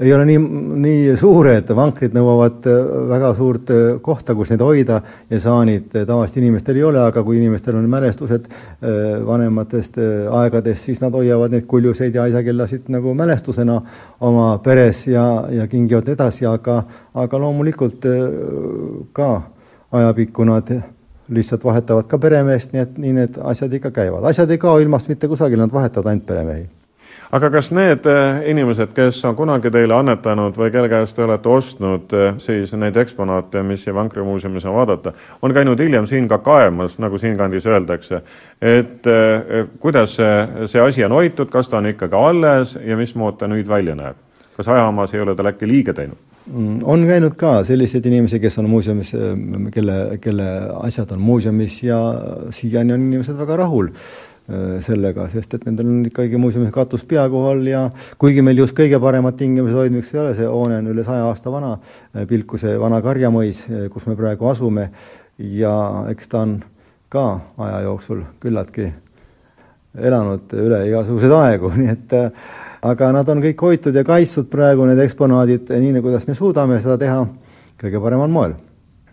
ei 0.00 0.12
ole 0.14 0.24
nii, 0.28 0.38
nii 0.84 1.16
suured, 1.18 1.70
vankrid 1.76 2.14
nõuavad 2.16 2.68
äh, 2.70 2.88
väga 3.10 3.32
suurt 3.36 3.72
äh, 3.74 3.82
kohta, 4.04 4.34
kus 4.38 4.52
neid 4.52 4.64
hoida 4.64 5.00
ja 5.30 5.40
saanid 5.42 5.94
äh, 5.96 6.06
tavaliselt 6.08 6.40
inimestel 6.40 6.80
ei 6.80 6.86
ole, 6.88 7.02
aga 7.02 7.24
kui 7.26 7.38
inimestel 7.40 7.78
on 7.78 7.88
mälestused 7.90 8.48
vanematest 9.26 9.98
aegadest, 10.32 10.88
siis 10.88 11.00
nad 11.02 11.14
hoiavad 11.16 11.54
neid 11.54 11.66
kuljuseid 11.68 12.14
ja 12.14 12.26
aisakellasid 12.26 12.90
nagu 12.92 13.14
mälestusena 13.16 13.80
oma 14.26 14.48
peres 14.64 15.06
ja, 15.10 15.26
ja 15.52 15.66
kingivad 15.70 16.08
edasi, 16.14 16.46
aga, 16.48 16.82
aga 17.14 17.40
loomulikult 17.42 18.06
ka 19.16 19.30
ajapikku 19.96 20.46
nad 20.46 20.72
lihtsalt 21.28 21.64
vahetavad 21.64 22.06
ka 22.06 22.18
peremeest, 22.18 22.72
nii 22.72 22.82
et 22.82 22.98
nii 23.02 23.12
need 23.20 23.38
asjad 23.42 23.72
ikka 23.72 23.90
käivad. 23.90 24.24
asjad 24.24 24.50
ei 24.50 24.58
kao 24.58 24.78
ilmast 24.80 25.08
mitte 25.08 25.28
kusagile, 25.28 25.66
nad 25.66 25.72
vahetavad 25.72 26.12
ainult 26.12 26.26
peremehi 26.26 26.66
aga 27.34 27.50
kas 27.50 27.70
need 27.74 28.06
eh, 28.10 28.42
inimesed, 28.52 28.92
kes 28.96 29.18
on 29.28 29.36
kunagi 29.38 29.70
teile 29.74 29.96
annetanud 29.96 30.56
või 30.58 30.70
kelle 30.74 30.90
käest 30.90 31.16
te 31.16 31.24
olete 31.26 31.50
ostnud 31.50 32.14
eh, 32.16 32.28
siis 32.42 32.74
neid 32.78 32.96
eksponaate, 33.02 33.62
mis 33.66 33.86
siin 33.86 33.96
vankrimuuseumis 33.96 34.66
on 34.68 34.76
vaadata, 34.76 35.12
on 35.42 35.54
käinud 35.56 35.80
hiljem 35.82 36.06
siin 36.06 36.28
ka 36.30 36.38
kaemas, 36.44 36.98
nagu 37.02 37.18
siinkandis 37.18 37.66
öeldakse, 37.70 38.22
et 38.60 39.10
eh, 39.10 39.66
kuidas 39.82 40.18
see, 40.20 40.68
see 40.70 40.82
asi 40.82 41.04
on 41.06 41.16
hoitud, 41.18 41.50
kas 41.52 41.70
ta 41.72 41.80
on 41.80 41.90
ikkagi 41.92 42.18
alles 42.18 42.78
ja 42.84 42.98
mismoodi 42.98 43.42
ta 43.42 43.50
nüüd 43.50 43.68
välja 43.68 43.98
näeb? 43.98 44.22
kas 44.56 44.70
ajahammas 44.72 45.12
ei 45.12 45.20
ole 45.20 45.34
tal 45.36 45.52
äkki 45.52 45.68
liiga 45.68 45.92
teinud? 45.96 46.35
Mm, 46.46 46.78
on 46.86 47.02
käinud 47.06 47.34
ka 47.34 47.64
selliseid 47.66 48.04
inimesi, 48.06 48.38
kes 48.38 48.58
on 48.62 48.68
muuseumis, 48.70 49.10
kelle, 49.74 49.96
kelle 50.22 50.46
asjad 50.86 51.10
on 51.16 51.20
muuseumis 51.20 51.80
ja 51.82 51.98
siiani 52.54 52.94
on 52.94 53.02
inimesed 53.08 53.34
väga 53.34 53.56
rahul 53.64 53.88
äh, 53.90 54.76
sellega, 54.84 55.26
sest 55.32 55.56
et 55.58 55.64
nendel 55.66 55.90
on 55.90 56.04
ikkagi 56.06 56.38
muuseumis 56.38 56.70
katus 56.74 57.02
pea 57.04 57.24
kohal 57.32 57.66
ja 57.66 57.80
kuigi 58.22 58.44
meil 58.46 58.62
just 58.62 58.78
kõige 58.78 59.00
paremad 59.02 59.34
tingimused 59.40 59.74
hoidmiseks 59.74 60.14
ei 60.14 60.22
ole, 60.22 60.36
see 60.38 60.46
hoone 60.52 60.78
on 60.84 60.92
üle 60.94 61.06
saja 61.06 61.26
aasta 61.26 61.50
vana, 61.50 61.72
äh, 62.14 62.28
Pilku 62.30 62.62
see 62.62 62.76
vana 62.78 63.02
karjamõis, 63.02 63.64
äh, 63.66 63.88
kus 63.90 64.06
me 64.06 64.14
praegu 64.14 64.46
asume 64.52 64.92
ja 65.38 65.74
eks 66.14 66.30
ta 66.30 66.44
on 66.46 66.60
ka 67.10 67.26
aja 67.58 67.82
jooksul 67.88 68.22
küllaltki 68.38 68.92
elanud 69.96 70.54
üle 70.60 70.84
igasuguseid 70.90 71.34
aegu, 71.38 71.72
nii 71.80 71.92
et 71.94 72.16
aga 72.86 73.10
nad 73.16 73.28
on 73.32 73.42
kõik 73.44 73.66
hoitud 73.68 73.96
ja 73.96 74.04
kaitstud 74.06 74.50
praegu, 74.52 74.86
need 74.88 75.02
eksponaadid, 75.06 75.72
nii 75.72 75.98
nagu 75.98 76.08
kuidas 76.08 76.28
me 76.28 76.38
suudame 76.38 76.80
seda 76.84 76.98
teha 77.00 77.24
kõige 77.80 78.00
paremal 78.00 78.32
moel 78.32 78.56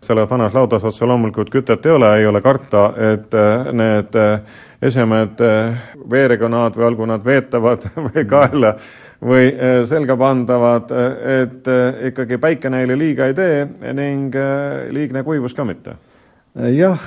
selles 0.04 0.30
vanas 0.30 0.54
laudas 0.54 0.84
otse 0.84 1.06
loomulikult 1.06 1.50
kütet 1.50 1.86
ei 1.86 1.92
ole, 1.92 2.10
ei 2.20 2.28
ole 2.28 2.42
karta, 2.42 2.86
et 3.12 3.34
äh, 3.34 3.72
need 3.72 4.16
äh, 4.20 4.60
esemed 4.82 5.42
äh, 5.44 5.84
veerega 6.12 6.50
nad 6.52 6.78
või 6.78 6.88
olgu 6.90 7.08
nad 7.10 7.24
veetavad 7.26 7.88
või 8.10 8.26
kaela 8.30 8.76
või 9.24 9.54
selga 9.88 10.18
pandavad, 10.20 10.90
et 11.32 11.68
ikkagi 12.10 12.36
päike 12.44 12.68
neile 12.68 12.98
liiga 13.00 13.30
ei 13.30 13.36
tee 13.38 13.94
ning 13.96 14.36
liigne 14.92 15.22
kuivus 15.24 15.56
ka 15.56 15.64
mitte. 15.64 15.94
jah 16.76 17.06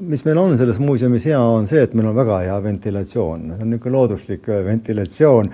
mis 0.00 0.24
meil 0.24 0.38
on 0.38 0.56
selles 0.58 0.78
muuseumis 0.82 1.26
hea, 1.30 1.38
on 1.40 1.66
see, 1.70 1.82
et 1.84 1.92
meil 1.94 2.10
on 2.10 2.16
väga 2.16 2.40
hea 2.44 2.56
ventilatsioon, 2.64 3.44
see 3.52 3.62
on 3.64 3.70
niisugune 3.70 3.94
looduslik 3.94 4.48
äh, 4.50 4.64
ventilatsioon, 4.66 5.52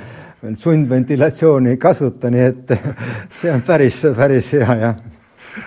sundventilatsiooni 0.57 1.75
ei 1.75 1.81
kasuta, 1.81 2.31
nii 2.33 2.47
et 2.47 2.73
see 3.39 3.53
on 3.53 3.65
päris, 3.67 4.03
päris 4.17 4.53
hea, 4.57 4.81
jah. 4.85 4.97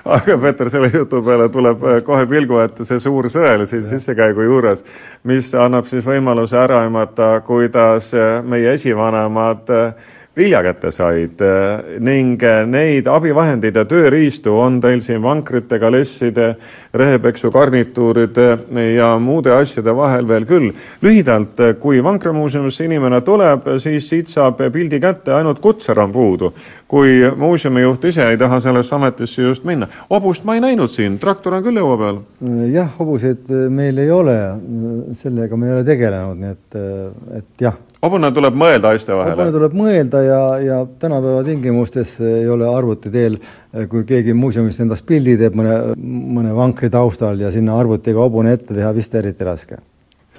Aga 0.05 0.35
Peeter, 0.37 0.67
selle 0.69 0.91
jutu 0.93 1.23
peale 1.25 1.47
tuleb 1.49 1.85
äh, 1.85 2.01
kohe 2.05 2.27
pilgu 2.29 2.59
ette 2.61 2.85
see 2.85 3.01
suur 3.01 3.29
sõel 3.33 3.65
siin 3.69 3.85
sissekäigu 3.89 4.45
juures, 4.45 4.83
mis 5.29 5.49
annab 5.57 5.89
siis 5.89 6.05
võimaluse 6.05 6.57
ära 6.61 6.83
aimata, 6.85 7.39
kuidas 7.45 8.13
äh, 8.17 8.39
meie 8.45 8.73
esivanemad 8.77 9.73
vilja 10.39 10.61
kätte 10.63 10.91
said 10.91 11.41
eh, 11.43 11.99
ning 12.03 12.39
eh, 12.43 12.61
neid 12.67 13.07
abivahendeid 13.11 13.75
ja 13.75 13.85
tööriistu 13.89 14.55
on 14.59 14.79
teil 14.83 15.01
siin 15.03 15.21
vankrite, 15.23 15.79
kalesside, 15.81 16.53
rehepeksu 16.95 17.51
garnituuride 17.51 18.47
ja 18.95 19.11
muude 19.19 19.53
asjade 19.55 19.95
vahel 19.95 20.27
veel 20.29 20.47
küll. 20.49 20.71
lühidalt, 21.01 21.59
eh, 21.59 21.75
kui 21.79 22.03
Vankrimuuseumisse 22.03 22.87
inimene 22.87 23.21
tuleb, 23.25 23.67
siis 23.83 24.07
siit 24.09 24.31
saab 24.31 24.61
pildi 24.73 24.99
kätte, 24.99 25.33
ainult 25.35 25.59
kutser 25.59 25.99
on 25.99 26.11
puudu. 26.11 26.53
kui 26.87 27.21
muuseumijuht 27.37 28.05
ise 28.09 28.29
ei 28.31 28.37
taha 28.37 28.59
sellesse 28.59 28.95
ametisse 28.95 29.41
just 29.41 29.63
minna. 29.63 29.87
hobust 30.09 30.43
ma 30.43 30.55
ei 30.55 30.61
näinud 30.61 30.89
siin, 30.89 31.19
traktor 31.19 31.53
on 31.53 31.63
küll 31.63 31.83
õue 31.83 31.97
peal. 31.97 32.23
jah, 32.71 32.89
hobuseid 32.99 33.51
meil 33.69 33.97
ei 33.97 34.11
ole, 34.11 34.39
sellega 35.13 35.57
me 35.57 35.67
ei 35.67 35.77
ole 35.77 35.83
tegelenud, 35.83 36.39
nii 36.39 36.55
et, 36.55 36.81
et 37.41 37.67
jah 37.67 37.77
hobune 38.03 38.31
tuleb 38.35 38.57
mõelda 38.59 38.93
asjade 38.95 39.17
vahele? 39.17 39.35
hobune 39.35 39.55
tuleb 39.55 39.75
mõelda 39.77 40.23
ja, 40.23 40.41
ja 40.63 40.79
tänapäeva 41.01 41.43
tingimustes 41.47 42.15
ei 42.23 42.47
ole 42.49 42.67
arvuti 42.69 43.11
teel, 43.13 43.37
kui 43.91 44.05
keegi 44.07 44.35
muuseumis 44.37 44.79
endast 44.83 45.07
pildi 45.09 45.37
teeb 45.39 45.57
mõne, 45.59 45.77
mõne 46.39 46.55
vankri 46.55 46.91
taustal 46.93 47.39
ja 47.39 47.51
sinna 47.53 47.77
arvutiga 47.79 48.23
hobune 48.23 48.55
ette 48.55 48.73
teha 48.73 48.91
vist 48.95 49.15
eriti 49.15 49.47
raske. 49.47 49.81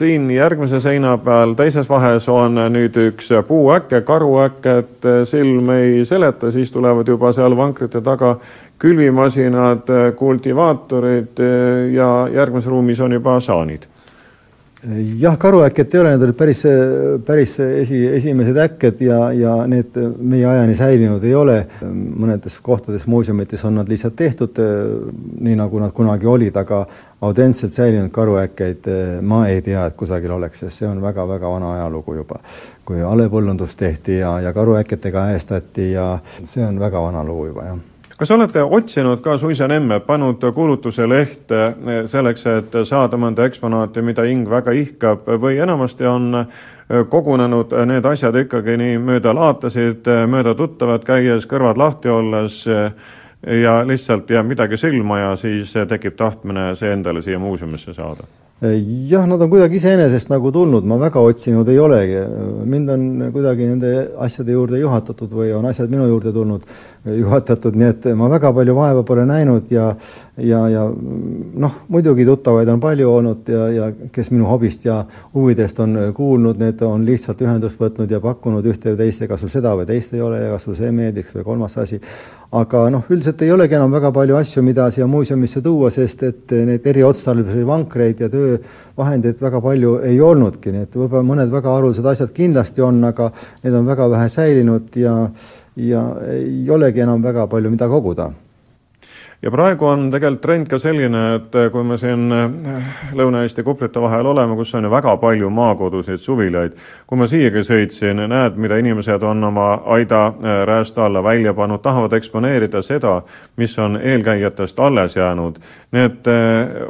Siin 0.00 0.30
järgmise 0.30 0.78
seina 0.80 1.16
peal 1.20 1.52
teises 1.58 1.88
vahes 1.90 2.28
on 2.32 2.54
nüüd 2.72 2.94
üks 3.02 3.26
puuäke, 3.48 4.00
karuäkk, 4.06 4.68
et 4.70 5.08
silm 5.28 5.68
ei 5.74 6.04
seleta, 6.08 6.48
siis 6.54 6.70
tulevad 6.72 7.08
juba 7.10 7.34
seal 7.36 7.56
vankrite 7.58 8.00
taga 8.00 8.36
külvimasinad, 8.80 9.90
kultivaatorid 10.16 11.42
ja 11.92 12.10
järgmises 12.32 12.70
ruumis 12.70 13.02
on 13.04 13.18
juba 13.18 13.40
saanid 13.44 13.90
jah, 15.18 15.36
karuäkket 15.38 15.94
ei 15.94 16.00
ole, 16.00 16.12
need 16.14 16.22
olid 16.24 16.36
päris, 16.38 16.62
päris 17.26 17.52
esi, 17.60 17.98
esimesed 18.16 18.56
äkked 18.64 19.02
ja, 19.04 19.18
ja 19.36 19.54
need 19.68 19.96
meie 20.16 20.46
ajani 20.48 20.76
säilinud 20.78 21.24
ei 21.24 21.34
ole. 21.36 21.58
mõnedes 21.90 22.56
kohtades 22.62 23.06
muuseumites 23.10 23.64
on 23.68 23.76
nad 23.80 23.88
lihtsalt 23.88 24.16
tehtud 24.16 24.60
nii, 24.60 25.56
nagu 25.58 25.82
nad 25.82 25.92
kunagi 25.96 26.26
olid, 26.26 26.56
aga 26.56 26.84
autentselt 27.20 27.76
säilinud 27.76 28.10
karuäkkeid 28.14 28.88
ma 29.20 29.44
ei 29.48 29.60
tea, 29.62 29.84
et 29.86 29.96
kusagil 29.96 30.32
oleks, 30.36 30.64
sest 30.64 30.80
see 30.80 30.88
on 30.88 31.02
väga-väga 31.02 31.52
vana 31.52 31.74
ajalugu 31.76 32.16
juba. 32.22 32.40
kui 32.84 33.04
halepõllundust 33.04 33.78
tehti 33.78 34.18
ja, 34.18 34.40
ja 34.40 34.52
karuäketega 34.52 35.28
äestati 35.34 35.92
ja 35.92 36.18
see 36.24 36.64
on 36.64 36.80
väga 36.80 37.02
vana 37.02 37.24
lugu 37.24 37.50
juba, 37.52 37.68
jah 37.68 37.78
kas 38.20 38.30
olete 38.30 38.62
otsinud 38.62 39.22
ka 39.24 39.38
suisanemme, 39.40 40.00
pannud 40.04 40.42
kuulutuse 40.54 41.06
lehte 41.08 41.60
eh, 41.66 42.02
selleks, 42.06 42.42
et 42.46 42.76
saada 42.84 43.16
mõnda 43.16 43.46
eksponaati, 43.48 44.02
mida 44.04 44.26
hing 44.28 44.48
väga 44.50 44.74
ihkab 44.76 45.30
või 45.40 45.56
enamasti 45.64 46.04
on 46.08 46.42
eh, 46.42 46.66
kogunenud 47.08 47.72
need 47.88 48.08
asjad 48.10 48.36
ikkagi 48.42 48.76
nii 48.76 48.98
mööda 49.06 49.32
laatasid, 49.36 50.04
eh, 50.04 50.26
mööda 50.28 50.52
tuttavat 50.58 51.06
käies, 51.08 51.48
kõrvad 51.48 51.80
lahti 51.80 52.12
olles 52.12 52.60
ja 53.64 53.78
lihtsalt 53.88 54.28
jääb 54.28 54.52
midagi 54.52 54.76
silma 54.76 55.22
ja 55.22 55.32
siis 55.40 55.72
tekib 55.88 56.20
tahtmine 56.20 56.74
see 56.76 56.92
endale 56.92 57.24
siia 57.24 57.40
muuseumisse 57.40 57.96
saada 57.96 58.28
jah, 59.08 59.26
nad 59.26 59.40
on 59.40 59.48
kuidagi 59.50 59.78
iseenesest 59.80 60.28
nagu 60.28 60.50
tulnud, 60.52 60.84
ma 60.84 60.98
väga 61.00 61.20
otsinud 61.24 61.68
ei 61.72 61.78
olegi. 61.80 62.18
mind 62.64 62.88
on 62.92 63.06
kuidagi 63.32 63.66
nende 63.66 63.92
asjade 64.20 64.52
juurde 64.52 64.78
juhatatud 64.78 65.32
või 65.32 65.52
on 65.56 65.66
asjad 65.66 65.88
minu 65.90 66.06
juurde 66.10 66.32
tulnud 66.32 66.66
juhatatud, 67.04 67.76
nii 67.80 67.86
et 67.94 68.06
ma 68.16 68.28
väga 68.28 68.50
palju 68.52 68.74
vaeva 68.76 69.02
pole 69.08 69.24
näinud 69.28 69.70
ja 69.72 69.94
ja, 70.36 70.60
ja 70.68 70.82
noh, 71.64 71.76
muidugi 71.88 72.24
tuttavaid 72.28 72.68
on 72.68 72.80
palju 72.80 73.08
olnud 73.10 73.48
ja, 73.48 73.68
ja 73.72 73.88
kes 74.12 74.30
minu 74.30 74.44
hobist 74.48 74.84
ja 74.84 74.98
huvidest 75.34 75.80
on 75.80 75.96
kuulnud, 76.16 76.60
need 76.60 76.82
on 76.84 77.04
lihtsalt 77.06 77.40
ühendust 77.44 77.80
võtnud 77.80 78.10
ja 78.10 78.20
pakkunud 78.20 78.66
ühte 78.66 78.92
või 78.92 79.00
teist, 79.00 79.24
ega 79.24 79.38
sul 79.40 79.52
seda 79.52 79.72
või 79.78 79.88
teist 79.88 80.14
ei 80.16 80.20
ole 80.24 80.42
kas 80.50 80.66
sul 80.68 80.76
see 80.78 80.90
meeldiks 80.94 81.34
või 81.36 81.46
kolmas 81.46 81.78
asi. 81.80 82.00
aga 82.52 82.82
noh, 82.90 83.06
üldiselt 83.08 83.42
ei 83.46 83.52
olegi 83.54 83.78
enam 83.78 83.92
väga 83.92 84.12
palju 84.12 84.36
asju, 84.36 84.62
mida 84.66 84.90
siia 84.90 85.06
muuseumisse 85.06 85.62
tuua, 85.62 85.90
sest 85.94 86.22
et 86.26 86.54
neid 86.66 86.86
eriotstarbelisi 86.86 87.66
vankreid 87.66 88.20
ja 88.20 88.28
töövahendeid 88.32 89.40
väga 89.40 89.60
palju 89.60 89.96
ei 90.04 90.20
olnudki, 90.20 90.72
nii 90.74 90.88
et 90.88 91.00
võib-olla 91.00 91.26
mõned 91.26 91.52
väga 91.52 91.76
haruldased 91.76 92.12
asjad 92.12 92.34
kindlasti 92.36 92.84
on, 92.84 93.02
aga 93.04 93.30
need 93.64 93.74
on 93.74 93.86
väga 93.86 94.10
vähe 94.10 94.28
säilinud 94.28 94.96
ja 95.00 95.16
ja 95.76 96.04
ei 96.26 96.70
olegi 96.70 97.00
enam 97.00 97.22
väga 97.22 97.46
palju, 97.46 97.70
mida 97.70 97.88
koguda. 97.88 98.30
Ja 99.42 99.48
praegu 99.50 99.86
on 99.88 100.10
tegelikult 100.12 100.42
trend 100.44 100.66
ka 100.68 100.76
selline, 100.78 101.20
et 101.38 101.54
kui 101.72 101.84
me 101.88 101.96
siin 101.96 102.26
äh, 102.36 102.88
Lõuna-Eesti 103.16 103.62
kuplite 103.64 104.00
vahel 104.02 104.26
oleme, 104.28 104.52
kus 104.58 104.74
on 104.76 104.84
ju 104.84 104.90
väga 104.92 105.14
palju 105.22 105.48
maakoduseid 105.56 106.20
suvilaid, 106.20 106.74
kui 107.08 107.16
ma 107.16 107.28
siiagi 107.30 107.62
sõitsin, 107.64 108.20
näed, 108.28 108.58
mida 108.60 108.76
inimesed 108.76 109.24
on 109.24 109.48
oma 109.48 109.70
aida 109.96 110.26
äh, 110.26 110.58
räästa 110.68 111.06
alla 111.06 111.22
välja 111.24 111.54
pannud, 111.56 111.80
tahavad 111.80 112.12
eksponeerida 112.18 112.82
seda, 112.84 113.14
mis 113.56 113.78
on 113.78 113.96
eelkäijatest 113.96 114.80
alles 114.80 115.16
jäänud. 115.16 115.56
nii 115.92 116.04
et 116.04 116.28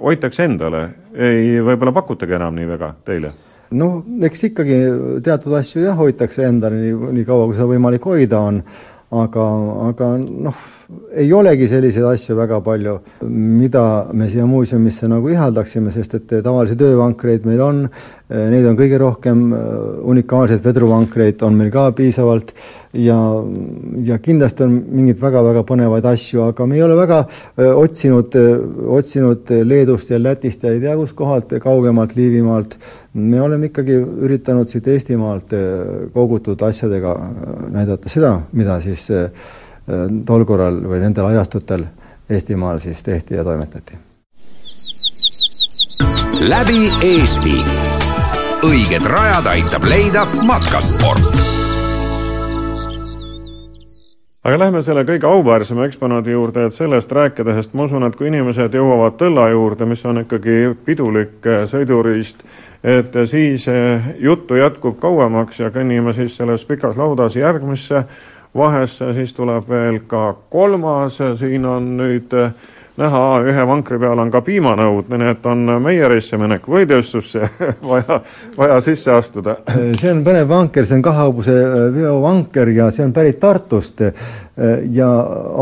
hoitakse 0.03 0.45
endale, 0.45 0.83
ei 1.15 1.63
võib-olla 1.63 1.95
pakutagi 1.95 2.35
enam 2.35 2.59
nii 2.59 2.69
väga 2.75 2.91
teile 3.05 3.33
noh, 3.79 4.01
eks 4.27 4.47
ikkagi 4.51 4.79
teatud 5.27 5.55
asju 5.59 5.85
jah, 5.85 5.99
hoitakse 5.99 6.47
endale 6.49 6.81
nii, 6.81 7.15
nii 7.19 7.27
kaua, 7.29 7.47
kui 7.49 7.59
seda 7.59 7.69
võimalik 7.71 8.07
hoida 8.11 8.43
on, 8.51 8.63
aga, 9.23 9.47
aga 9.91 10.13
noh, 10.19 10.65
ei 11.15 11.33
olegi 11.35 11.67
selliseid 11.71 12.07
asju 12.07 12.35
väga 12.39 12.61
palju, 12.65 12.97
mida 13.31 13.83
me 14.17 14.29
siia 14.31 14.47
muuseumisse 14.49 15.09
nagu 15.11 15.31
ihaldaksime, 15.31 15.91
sest 15.95 16.17
et 16.19 16.35
tavalisi 16.45 16.77
töövankreid 16.79 17.47
meil 17.47 17.63
on, 17.65 17.81
neid 18.31 18.67
on 18.67 18.79
kõige 18.79 18.99
rohkem, 19.03 19.45
unikaalseid 20.13 20.63
vedruvankreid 20.65 21.43
on 21.47 21.59
meil 21.59 21.71
ka 21.75 21.89
piisavalt 21.97 22.53
ja, 22.95 23.19
ja 24.07 24.19
kindlasti 24.23 24.67
on 24.67 24.77
mingeid 24.81 25.21
väga-väga 25.23 25.65
põnevaid 25.69 26.11
asju, 26.11 26.45
aga 26.51 26.67
me 26.67 26.79
ei 26.79 26.85
ole 26.87 26.99
väga 26.99 27.23
otsinud, 27.75 28.39
otsinud 28.99 29.55
Leedust 29.67 30.11
ja 30.15 30.21
Lätist 30.23 30.67
ja 30.67 30.75
ei 30.75 30.83
tea 30.83 30.95
kuskohalt, 30.99 31.57
kaugemalt 31.63 32.15
Liivimaalt. 32.19 32.79
me 33.15 33.41
oleme 33.43 33.67
ikkagi 33.67 33.97
üritanud 33.99 34.71
siit 34.71 34.87
Eestimaalt 34.89 35.51
kogutud 36.15 36.63
asjadega 36.63 37.17
näidata 37.75 38.09
seda, 38.09 38.37
mida 38.53 38.81
siis 38.81 39.09
tol 40.27 40.45
korral 40.45 40.83
või 40.89 41.01
nendel 41.03 41.31
ajastutel 41.33 41.85
Eestimaal 42.31 42.79
siis 42.79 43.03
tehti 43.03 43.35
ja 43.35 43.45
toimetati. 43.45 43.99
läbi 46.49 46.93
Eesti. 47.03 47.57
õiged 48.63 49.07
rajad 49.07 49.47
aitab 49.47 49.85
leida 49.85 50.27
matkasport 50.43 51.51
aga 54.45 54.57
lähme 54.59 54.81
selle 54.83 55.03
kõige 55.05 55.29
auväärsema 55.29 55.85
eksponaadi 55.85 56.33
juurde, 56.33 56.65
et 56.67 56.75
sellest 56.75 57.13
rääkida, 57.13 57.55
sest 57.59 57.75
ma 57.77 57.85
usun, 57.85 58.07
et 58.07 58.17
kui 58.17 58.31
inimesed 58.31 58.73
jõuavad 58.75 59.19
tõlla 59.21 59.51
juurde, 59.53 59.89
mis 59.89 60.05
on 60.09 60.23
ikkagi 60.23 60.57
pidulik 60.87 61.45
äh, 61.45 61.67
sõiduriist, 61.69 62.45
et 62.81 63.17
siis 63.29 63.69
äh, 63.69 64.11
juttu 64.19 64.57
jätkub 64.57 64.97
kauemaks 65.03 65.61
ja 65.61 65.69
kõnnime 65.75 66.15
siis 66.17 66.39
selles 66.41 66.65
pikas 66.65 66.97
laudas 66.97 67.37
järgmisse 67.37 68.05
vahesse, 68.55 69.13
siis 69.15 69.35
tuleb 69.35 69.69
veel 69.69 70.01
ka 70.11 70.35
kolmas, 70.51 71.21
siin 71.39 71.67
on 71.67 71.97
nüüd 72.01 72.35
eh, 72.35 72.53
näha, 73.01 73.23
ühe 73.49 73.65
vankri 73.67 73.99
peal 74.01 74.21
on 74.21 74.31
ka 74.33 74.43
piimanõud, 74.45 75.09
nii 75.13 75.33
et 75.33 75.47
on 75.49 75.77
meierisse 75.83 76.39
minek 76.41 76.67
või 76.71 76.87
tööstusse 76.89 77.47
vaja, 77.91 78.21
vaja 78.57 78.79
sisse 78.85 79.15
astuda. 79.15 79.57
see 79.71 80.13
on 80.13 80.23
põnev 80.27 80.49
vanker, 80.51 80.89
see 80.89 80.99
on 80.99 81.05
kahehobuse 81.05 81.55
eh, 81.57 81.87
veovanker 81.95 82.73
ja 82.77 82.91
see 82.95 83.07
on 83.07 83.15
pärit 83.17 83.41
Tartust. 83.41 84.03
Eh, 84.05 84.13
ja 84.93 85.09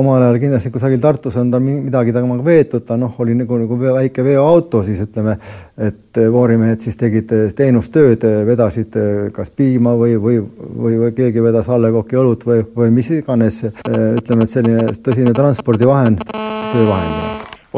omal 0.00 0.22
ajal 0.22 0.40
kindlasti 0.42 0.72
kusagil 0.74 1.00
Tartus 1.02 1.36
on 1.38 1.52
ta 1.52 1.60
midagi 1.62 2.14
temaga 2.14 2.44
veetud, 2.44 2.82
ta 2.88 2.98
noh, 2.98 3.14
oli 3.22 3.36
nagu, 3.38 3.60
nagu 3.62 3.78
väike 3.84 4.24
veoauto 4.26 4.82
siis 4.86 5.04
ütleme, 5.06 5.36
et 5.78 6.18
voorimehed 6.32 6.82
siis 6.82 6.98
tegid 6.98 7.30
teenustööd, 7.56 8.26
vedasid 8.48 8.98
kas 9.34 9.54
piima 9.54 9.94
või, 9.98 10.16
või, 10.18 10.40
või, 10.42 10.98
või 11.04 11.14
keegi 11.14 11.44
vedas 11.44 11.70
allekoki 11.70 12.18
õlut 12.18 12.46
või, 12.48 12.66
või 12.74 12.90
mis 12.98 13.12
iganes, 13.20 13.62
ütleme, 13.86 14.48
et 14.48 14.56
selline 14.56 14.92
tõsine 14.98 15.36
transpordivahend, 15.36 16.26
töövahend 16.72 17.27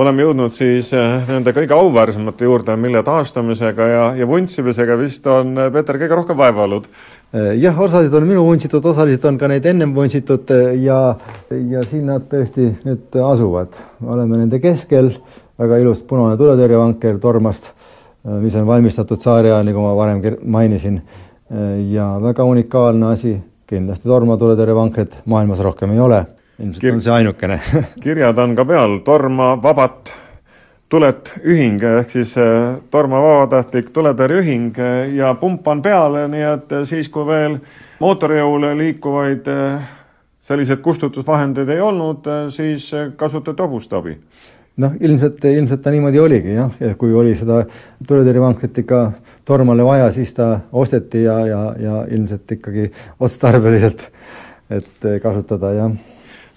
oleme 0.01 0.25
jõudnud 0.25 0.53
siis 0.55 0.91
nende 1.29 1.53
kõige 1.57 1.77
auväärsemate 1.77 2.45
juurde, 2.45 2.77
mille 2.81 3.03
taastamisega 3.07 3.89
ja, 3.89 4.05
ja 4.17 4.29
vuntsimisega 4.29 4.97
vist 5.01 5.27
on 5.31 5.59
Peeter 5.73 5.99
kõige 6.01 6.21
rohkem 6.23 6.39
vaeva 6.39 6.65
olnud 6.67 6.89
Äh, 7.35 7.55
jah, 7.63 7.77
osaliselt 7.79 8.15
on 8.19 8.25
minu 8.27 8.43
vuntsitud, 8.43 8.85
osaliselt 8.91 9.25
on 9.29 9.37
ka 9.39 9.47
neid 9.47 9.67
ennem 9.71 9.93
vuntsitud 9.95 10.51
ja, 10.83 10.97
ja 11.71 11.83
siin 11.87 12.09
nad 12.11 12.25
tõesti 12.27 12.65
nüüd 12.83 13.19
asuvad. 13.23 13.77
oleme 14.03 14.41
nende 14.41 14.59
keskel, 14.59 15.13
väga 15.59 15.79
ilus 15.79 16.03
punane 16.03 16.35
tuletõrjevanker 16.41 17.21
Tormast, 17.23 17.69
mis 18.43 18.57
on 18.59 18.67
valmistatud 18.67 19.23
saare 19.23 19.53
ajal, 19.53 19.63
nagu 19.69 19.85
ma 19.85 19.93
varem 19.95 20.41
mainisin. 20.43 21.01
ja 21.91 22.09
väga 22.23 22.45
unikaalne 22.45 23.13
asi, 23.13 23.37
kindlasti 23.67 24.09
Torma 24.09 24.37
tuletõrjevankrit 24.37 25.21
maailmas 25.25 25.63
rohkem 25.63 25.95
ei 25.95 26.01
ole, 26.01 26.25
ilmselt 26.61 26.81
Kir 26.81 26.95
on 26.95 27.01
see 27.01 27.15
ainukene. 27.15 27.61
kirjad 28.05 28.39
on 28.39 28.57
ka 28.57 28.65
peal, 28.69 28.99
Torma, 29.05 29.55
Vabat 29.63 30.13
Tulet 30.91 31.29
ühing 31.47 31.79
ehk 31.87 32.09
siis 32.11 32.33
äh, 32.43 32.81
Torma 32.91 33.21
vabatahtlik 33.23 33.93
tuletõrjeühing 33.95 34.79
äh, 34.83 35.13
ja 35.15 35.29
pump 35.39 35.69
on 35.71 35.79
peal, 35.85 36.17
nii 36.33 36.43
et 36.49 36.75
äh, 36.75 36.83
siis, 36.89 37.07
kui 37.15 37.23
veel 37.29 37.61
mootorjõul 38.03 38.67
liikuvaid 38.81 39.47
selliseid 40.43 40.83
kustutusvahendeid 40.83 41.71
ei 41.71 41.85
olnud, 41.85 42.27
siis 42.51 42.89
kasutati 43.21 43.63
hobuste 43.63 44.01
abi 44.01 44.17
noh, 44.83 44.99
ilmselt, 44.99 45.45
ilmselt 45.47 45.85
ta 45.85 45.95
niimoodi 45.95 46.19
oligi 46.19 46.59
jah, 46.59 46.75
ja 46.83 46.97
kui 46.99 47.15
oli 47.15 47.39
seda 47.39 47.63
tuletõrjevankrit 48.03 48.83
ikka 48.83 49.05
tormale 49.47 49.87
vaja, 49.87 50.11
siis 50.11 50.35
ta 50.35 50.57
osteti 50.73 51.23
ja, 51.23 51.39
ja, 51.47 51.65
ja 51.79 52.05
ilmselt 52.11 52.59
ikkagi 52.59 52.91
otstarbeliselt, 53.23 54.09
et 54.75 55.13
kasutada 55.23 55.77
jah 55.79 56.10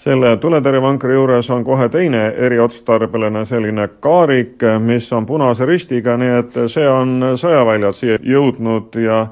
selle 0.03 0.37
tuletõrjevankri 0.37 1.14
juures 1.14 1.51
on 1.51 1.64
kohe 1.66 1.88
teine 1.88 2.29
eriotstarbeline 2.47 3.44
selline 3.49 3.88
kaarik, 4.01 4.62
mis 4.81 5.12
on 5.12 5.27
punase 5.27 5.66
ristiga, 5.66 6.16
nii 6.16 6.35
et 6.38 6.59
see 6.71 6.87
on 6.88 7.35
sõjaväljalt 7.40 7.99
siia 7.99 8.18
jõudnud 8.23 8.99
ja 9.03 9.25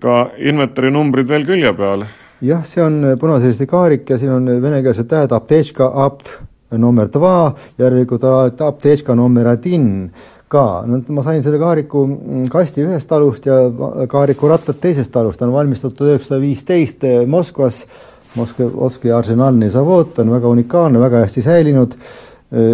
ka 0.00 0.18
inventori 0.38 0.92
numbrid 0.94 1.28
veel 1.28 1.46
külje 1.46 1.74
peal. 1.76 2.06
jah, 2.42 2.64
see 2.64 2.82
on 2.82 3.02
punase 3.20 3.50
risti 3.50 3.66
kaarik 3.66 4.08
ja 4.10 4.18
siin 4.18 4.32
on 4.32 4.48
venekeelsed 4.62 5.10
tähed 5.10 5.32
apteečka 5.32 5.90
apt 6.04 6.32
number 6.78 7.08
dva, 7.12 7.52
järelikult 7.78 8.24
apteečka 8.24 9.14
number 9.14 9.48
один 9.48 10.10
ka, 10.52 10.82
no 10.86 11.00
ma 11.16 11.24
sain 11.24 11.42
selle 11.44 11.60
kaariku 11.60 12.04
kasti 12.52 12.84
ühest 12.84 13.08
talust 13.08 13.46
ja 13.48 13.58
kaariku 14.08 14.50
rattad 14.52 14.80
teisest 14.80 15.12
talust, 15.12 15.40
ta 15.40 15.48
on 15.48 15.54
valmistatud 15.54 16.12
üheksasada 16.12 16.40
viisteist 16.42 17.06
Moskvas 17.26 17.84
Moskva 18.35 19.15
arsenaalne 19.17 19.69
zavod 19.69 20.19
on 20.19 20.33
väga 20.35 20.47
unikaalne, 20.47 20.99
väga 20.99 21.23
hästi 21.23 21.41
säilinud 21.41 21.95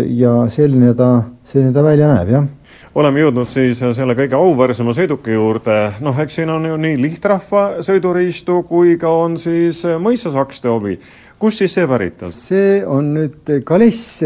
ja 0.09 0.33
selline 0.49 0.93
ta, 0.97 1.13
selline 1.43 1.73
ta 1.73 1.83
välja 1.85 2.09
näeb, 2.09 2.33
jah 2.33 2.51
oleme 2.95 3.23
jõudnud 3.23 3.49
siis 3.49 3.79
selle 3.81 4.15
kõige 4.17 4.37
auväärsema 4.37 4.93
sõiduki 4.93 5.33
juurde, 5.33 5.77
noh, 6.05 6.19
eks 6.21 6.37
siin 6.39 6.51
on 6.53 6.67
ju 6.69 6.77
nii 6.77 6.99
lihtrahva 7.01 7.63
sõiduriistu 7.85 8.59
kui 8.69 8.97
ka 9.01 9.09
on 9.23 9.39
siis 9.41 9.81
mõisasakste 10.01 10.69
hobi. 10.69 10.99
kust 11.39 11.63
siis 11.63 11.73
see 11.73 11.87
pärit 11.87 12.21
on? 12.23 12.31
see 12.31 12.83
on 12.85 13.13
nüüd 13.17 13.49
kaless 13.65 14.21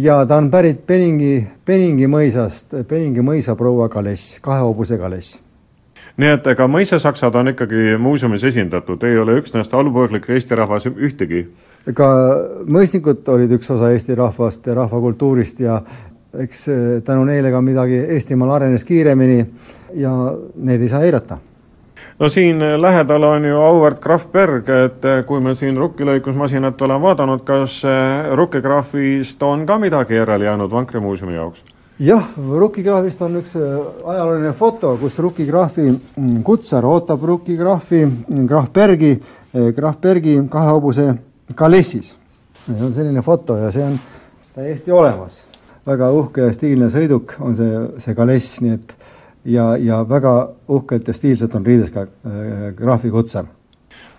ja 0.00 0.24
ta 0.26 0.40
on 0.40 0.50
pärit 0.50 0.86
Peningi, 0.86 1.44
Peningi 1.64 2.08
mõisast, 2.08 2.74
Peningi 2.88 3.20
mõisa 3.20 3.56
proua 3.56 3.88
kaless, 3.88 4.38
kahe 4.40 4.64
hobuse 4.64 4.98
kaless 4.98 5.49
nii 6.20 6.34
et 6.36 6.46
ega 6.52 6.66
mõisasaksad 6.68 7.36
on 7.40 7.52
ikkagi 7.54 7.96
muuseumis 7.98 8.44
esindatud, 8.44 9.02
ei 9.08 9.18
ole 9.18 9.38
üksnes 9.40 9.70
talupõõglik 9.72 10.28
Eesti 10.28 10.58
rahvas 10.58 10.88
ühtegi? 10.90 11.44
ega 11.88 12.08
mõisnikud 12.68 13.28
olid 13.32 13.52
üks 13.56 13.70
osa 13.72 13.92
Eesti 13.94 14.14
rahvast 14.18 14.66
ja 14.68 14.76
rahvakultuurist 14.76 15.62
ja 15.64 15.80
eks 16.44 16.66
eh, 16.68 16.80
tänu 17.04 17.24
neile 17.24 17.50
ka 17.50 17.62
midagi 17.64 18.02
Eestimaal 18.16 18.58
arenes 18.58 18.84
kiiremini 18.84 19.40
ja 19.98 20.12
neid 20.56 20.82
ei 20.82 20.92
saa 20.92 21.02
eirata. 21.06 21.38
no 22.18 22.28
siin 22.28 22.60
lähedal 22.82 23.22
on 23.22 23.44
ju 23.44 23.60
auväärt 23.60 23.98
Krahv 23.98 24.28
Berg, 24.32 24.68
et 24.68 25.10
kui 25.26 25.40
me 25.40 25.54
siin 25.54 25.76
rukkilõikusmasinat 25.76 26.82
oleme 26.82 27.06
vaadanud, 27.08 27.44
kas 27.44 27.82
eh, 27.84 28.32
rukkigraafist 28.36 29.42
on 29.42 29.66
ka 29.66 29.78
midagi 29.78 30.20
järele 30.20 30.44
jäänud 30.44 30.70
Vankrimuuseumi 30.70 31.34
jaoks? 31.34 31.64
Jah, 32.00 32.30
rukkigraafist 32.36 33.22
on 33.26 33.40
üks 33.42 33.56
eh, 33.60 33.74
ajalooline 34.14 34.52
foto, 34.56 34.94
kus 35.00 35.18
rukkigraafi 35.20 35.88
mm, 35.90 36.40
kutsar 36.46 36.86
ootab 36.88 37.24
rukkigraafi 37.32 38.04
mm, 38.06 38.46
Krahv 38.48 38.72
Bergi, 38.74 39.12
Krahv 39.76 40.00
Bergi 40.00 40.38
kahe 40.50 40.72
hobuse 40.72 41.12
kalessis. 41.54 42.16
see 42.66 42.82
on 42.84 42.92
selline 42.94 43.22
foto 43.22 43.56
ja 43.56 43.70
see 43.74 43.84
on 43.84 43.96
täiesti 44.54 44.92
olemas 44.92 45.40
väga 45.86 46.10
uhke 46.12 46.44
ja 46.48 46.52
stiilne 46.54 46.90
sõiduk 46.92 47.36
on 47.40 47.56
see, 47.56 47.80
see 48.02 48.14
Kaless, 48.14 48.60
nii 48.64 48.74
et 48.76 48.94
ja, 49.44 49.72
ja 49.80 50.02
väga 50.08 50.34
uhkelt 50.68 51.08
ja 51.08 51.14
stiilselt 51.16 51.54
on 51.56 51.66
riides 51.66 51.92
ka 51.94 52.04
äh, 52.06 52.70
graafikutsar 52.76 53.48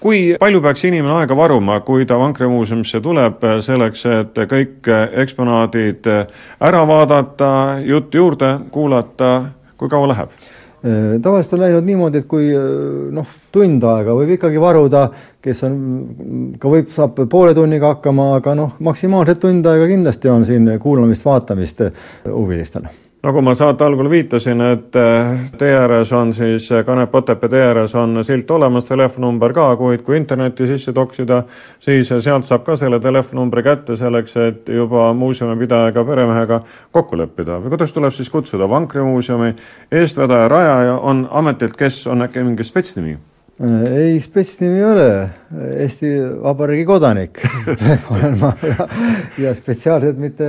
kui 0.02 0.22
palju 0.40 0.62
peaks 0.64 0.86
inimene 0.90 1.14
aega 1.22 1.36
varuma, 1.38 1.80
kui 1.86 2.08
ta 2.10 2.18
Vankrimuuseumisse 2.20 3.02
tuleb, 3.04 3.44
äh, 3.46 3.60
selleks 3.66 4.06
et 4.10 4.40
kõik 4.50 4.90
äh, 4.90 5.04
eksponaadid 5.24 6.10
äh, 6.10 6.40
ära 6.70 6.82
vaadata, 6.90 7.52
jutt 7.86 8.18
juurde 8.18 8.56
kuulata, 8.74 9.36
kui 9.78 9.92
kaua 9.92 10.16
läheb? 10.16 10.42
tavaliselt 11.22 11.52
on 11.54 11.60
läinud 11.62 11.86
niimoodi, 11.86 12.24
et 12.24 12.26
kui 12.26 12.48
noh, 13.14 13.34
tund 13.54 13.84
aega 13.86 14.16
võib 14.18 14.32
ikkagi 14.34 14.58
varuda, 14.58 15.04
kes 15.38 15.62
on, 15.68 15.76
ka 16.58 16.72
võib, 16.74 16.90
saab 16.90 17.22
poole 17.30 17.54
tunniga 17.54 17.92
hakkama, 17.94 18.32
aga 18.40 18.56
noh, 18.58 18.74
maksimaalselt 18.82 19.44
tund 19.46 19.70
aega 19.70 19.86
kindlasti 19.94 20.34
on 20.34 20.48
siin 20.50 20.66
kuulamist-vaatamist 20.82 21.86
huvilistel 22.26 22.90
nagu 23.22 23.42
ma 23.42 23.54
saate 23.54 23.86
algul 23.86 24.10
viitasin, 24.10 24.62
et 24.66 24.98
eh, 24.98 25.32
tee 25.58 25.72
ääres 25.78 26.12
on 26.18 26.34
siis 26.34 26.72
eh, 26.72 26.84
Kanep 26.86 27.16
Otepää 27.16 27.50
tee 27.50 27.62
ääres 27.64 27.96
on 27.96 28.24
silt 28.26 28.52
olemas, 28.52 28.86
telefoninumber 28.90 29.54
ka, 29.54 29.68
kuid 29.78 30.02
kui 30.06 30.18
internetti 30.18 30.68
sisse 30.68 30.94
toksida, 30.94 31.44
siis 31.80 32.10
sealt 32.10 32.50
saab 32.50 32.66
ka 32.66 32.76
selle 32.76 33.00
telefonnumbri 33.00 33.64
kätte 33.64 33.98
selleks, 33.98 34.38
et 34.42 34.72
juba 34.74 35.12
muuseumipidajaga, 35.14 36.06
peremehega 36.06 36.62
kokku 36.92 37.20
leppida 37.20 37.60
või 37.62 37.76
kuidas 37.76 37.94
tuleb 37.94 38.16
siis 38.16 38.30
kutsuda, 38.34 38.70
Vankrimuuseumi 38.70 39.54
eestvedaja, 39.92 40.48
rajaja 40.50 40.98
on 40.98 41.28
ametilt, 41.32 41.78
kes 41.78 42.08
on 42.08 42.26
äkki 42.26 42.44
mingi 42.46 42.66
spetsnimi? 42.66 43.20
Äh, 43.62 43.94
ei, 43.94 44.22
spetsnimi 44.22 44.80
ei 44.80 44.86
ole, 44.88 45.08
Eesti 45.84 46.10
Vabariigi 46.42 46.86
kodanik. 46.90 47.44
Olen 48.14 48.34
ma. 48.42 48.50
Ja, 48.66 48.88
ja 49.44 49.52
spetsiaalselt 49.54 50.18
mitte 50.22 50.48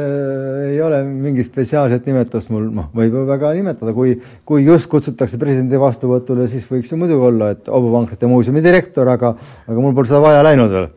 ei 0.71 0.81
ole 0.81 1.03
mingit 1.05 1.51
spetsiaalset 1.51 2.09
nimetust 2.09 2.49
mul, 2.55 2.71
noh, 2.73 2.89
võib 2.97 3.19
ju 3.19 3.27
väga 3.29 3.53
nimetada, 3.59 3.93
kui, 3.93 4.15
kui 4.49 4.65
just 4.65 4.89
kutsutakse 4.93 5.41
presidendi 5.43 5.81
vastuvõtule, 5.83 6.49
siis 6.49 6.65
võiks 6.71 6.95
ju 6.95 7.01
muidugi 7.03 7.29
olla, 7.29 7.53
et 7.53 7.69
Obuvankrite 7.69 8.31
muuseumi 8.31 8.65
direktor, 8.65 9.13
aga, 9.13 9.35
aga 9.69 9.79
mul 9.79 9.93
pole 9.99 10.09
seda 10.09 10.25
vaja 10.25 10.49
läinud 10.49 10.73
veel 10.73 10.91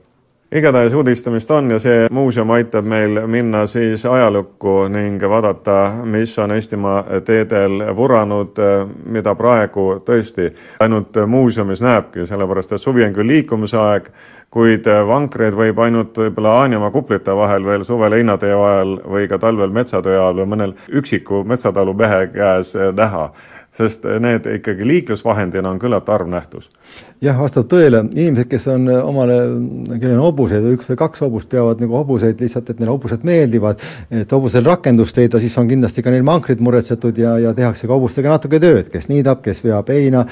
igatahes 0.52 0.94
uudistamist 0.94 1.52
on 1.52 1.72
ja 1.72 1.80
see 1.80 2.06
muuseum 2.12 2.50
aitab 2.54 2.86
meil 2.86 3.18
minna 3.28 3.66
siis 3.68 4.06
ajalukku 4.06 4.88
ning 4.94 5.22
vaadata, 5.30 5.92
mis 6.04 6.38
on 6.40 6.52
Eestimaa 6.52 7.04
teedel 7.26 7.82
vuranud, 7.98 8.62
mida 9.06 9.36
praegu 9.36 9.88
tõesti 10.06 10.52
ainult 10.80 11.18
muuseumis 11.28 11.82
näebki, 11.82 12.28
sellepärast 12.30 12.76
et 12.78 12.82
suvi 12.82 13.06
on 13.08 13.16
küll 13.18 13.28
liikumise 13.34 13.78
aeg, 13.82 14.12
kuid 14.54 14.86
vankreid 15.08 15.58
võib 15.58 15.82
ainult 15.82 16.18
võib-olla 16.18 16.60
Aaniamaa 16.62 16.92
kuplite 16.94 17.36
vahel 17.36 17.66
veel 17.66 17.84
suvel 17.84 18.14
heinatee 18.14 18.54
ajal 18.54 18.96
või 19.02 19.28
ka 19.28 19.42
talvel 19.42 19.74
metsatöö 19.74 20.14
ajal 20.20 20.44
või 20.44 20.52
mõnel 20.54 20.78
üksiku 20.94 21.42
metsatalu 21.44 21.98
mehe 21.98 22.28
käes 22.38 22.78
näha 22.96 23.32
sest 23.76 24.06
need 24.24 24.46
ikkagi 24.58 24.88
liiklusvahendina 24.88 25.70
on 25.70 25.80
küllalt 25.80 26.08
harv 26.08 26.30
nähtus. 26.32 26.70
jah, 27.24 27.38
vastab 27.40 27.68
tõele, 27.72 28.04
inimesed, 28.14 28.48
kes 28.52 28.68
on 28.72 28.88
omale, 28.94 29.36
kellel 30.00 30.20
on 30.20 30.26
hobuseid 30.28 30.64
või 30.64 30.78
üks 30.78 30.90
või 30.92 31.00
kaks 31.00 31.24
hobust, 31.26 31.50
peavad 31.52 31.82
nagu 31.84 31.98
hobuseid 31.98 32.40
lihtsalt, 32.44 32.70
et 32.70 32.80
neile 32.80 32.94
hobused 32.94 33.26
meeldivad, 33.28 33.82
et 34.12 34.32
hobusel 34.32 34.68
rakendust 34.68 35.18
leida, 35.20 35.42
siis 35.44 35.56
on 35.60 35.68
kindlasti 35.72 36.04
ka 36.06 36.14
neil 36.14 36.24
mankrid 36.28 36.64
muretsetud 36.64 37.18
ja, 37.20 37.36
ja 37.42 37.56
tehakse 37.58 37.90
ka 37.90 37.98
hobustega 37.98 38.32
natuke 38.36 38.62
tööd, 38.64 38.88
kes 38.94 39.10
niidab, 39.12 39.42
kes 39.44 39.64
veab 39.66 39.92
heina, 39.92 40.24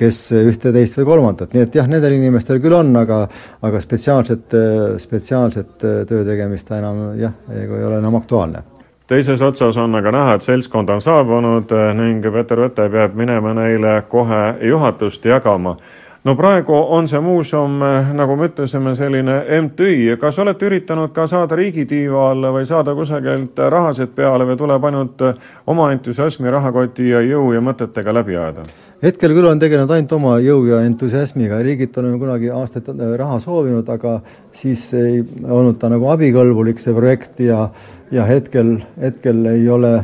kes 0.00 0.24
ühte, 0.40 0.74
teist 0.74 0.98
või 0.98 1.10
kolmandat, 1.12 1.54
nii 1.54 1.68
et 1.68 1.78
jah, 1.78 1.90
nendel 1.90 2.16
inimestel 2.18 2.62
küll 2.62 2.78
on, 2.80 2.90
aga 2.98 3.22
aga 3.66 3.80
spetsiaalset, 3.82 4.58
spetsiaalset 5.02 5.78
töö 5.78 6.26
tegemist 6.26 6.70
enam 6.74 7.10
jah, 7.20 7.38
ei 7.54 7.68
ole 7.70 7.98
enam 8.00 8.18
aktuaalne 8.18 8.69
teises 9.10 9.42
otsas 9.42 9.76
on 9.76 9.94
aga 9.98 10.12
näha, 10.14 10.34
et 10.38 10.44
seltskond 10.46 10.90
on 10.94 11.00
saabunud 11.02 11.72
eh, 11.74 11.88
ning 11.98 12.22
Peeter 12.22 12.62
Võte 12.62 12.86
peab 12.92 13.16
minema 13.18 13.54
neile 13.58 13.96
kohe 14.08 14.42
juhatust 14.70 15.26
jagama. 15.26 15.76
No 16.24 16.34
praegu 16.36 16.74
on 16.74 17.08
see 17.08 17.20
muuseum, 17.20 17.80
eh, 17.82 18.10
nagu 18.16 18.36
me 18.36 18.48
ütlesime, 18.50 18.92
selline 18.96 19.38
MTÜ, 19.62 20.16
kas 20.20 20.38
olete 20.38 20.68
üritanud 20.68 21.14
ka 21.16 21.26
saada 21.30 21.56
riigitiiva 21.56 22.30
alla 22.30 22.52
või 22.52 22.66
saada 22.68 22.94
kusagilt 22.94 23.58
rahasid 23.72 24.12
peale 24.16 24.44
või 24.48 24.58
tuleb 24.60 24.84
ainult 24.90 25.24
eh, 25.24 25.50
oma 25.66 25.90
entusiasmi, 25.94 26.50
rahakoti 26.52 27.08
ja 27.08 27.24
jõu 27.24 27.54
ja 27.56 27.64
mõtetega 27.64 28.14
läbi 28.14 28.36
ajada? 28.36 28.66
hetkel 29.00 29.32
küll 29.32 29.46
olen 29.46 29.60
tegelenud 29.62 29.94
ainult 29.96 30.12
oma 30.12 30.36
jõu 30.44 30.66
ja 30.68 30.82
entusiasmiga, 30.84 31.62
riigilt 31.64 31.96
oleme 31.98 32.18
kunagi 32.20 32.50
aastaid 32.52 32.90
raha 33.16 33.40
soovinud, 33.40 33.88
aga 33.88 34.18
siis 34.52 34.90
ei 34.94 35.22
olnud 35.48 35.80
ta 35.80 35.88
nagu 35.88 36.10
abikõlbulik, 36.12 36.82
see 36.82 36.94
projekt 36.96 37.40
ja 37.40 37.70
ja 38.10 38.24
hetkel, 38.28 38.76
hetkel 39.00 39.46
ei 39.46 39.68
ole 39.70 39.94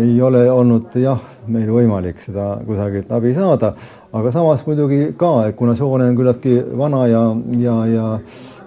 ei 0.00 0.16
ole 0.22 0.40
olnud 0.50 0.94
jah, 0.98 1.20
meil 1.46 1.68
võimalik 1.70 2.18
seda 2.22 2.56
kusagilt 2.66 3.12
abi 3.14 3.30
saada, 3.36 3.74
aga 4.12 4.32
samas 4.32 4.64
muidugi 4.66 5.12
ka, 5.18 5.34
et 5.48 5.56
kuna 5.56 5.74
see 5.76 5.86
hoone 5.86 6.08
on 6.10 6.16
küllaltki 6.16 6.56
vana 6.78 7.06
ja, 7.10 7.26
ja, 7.58 7.76
ja 7.86 8.08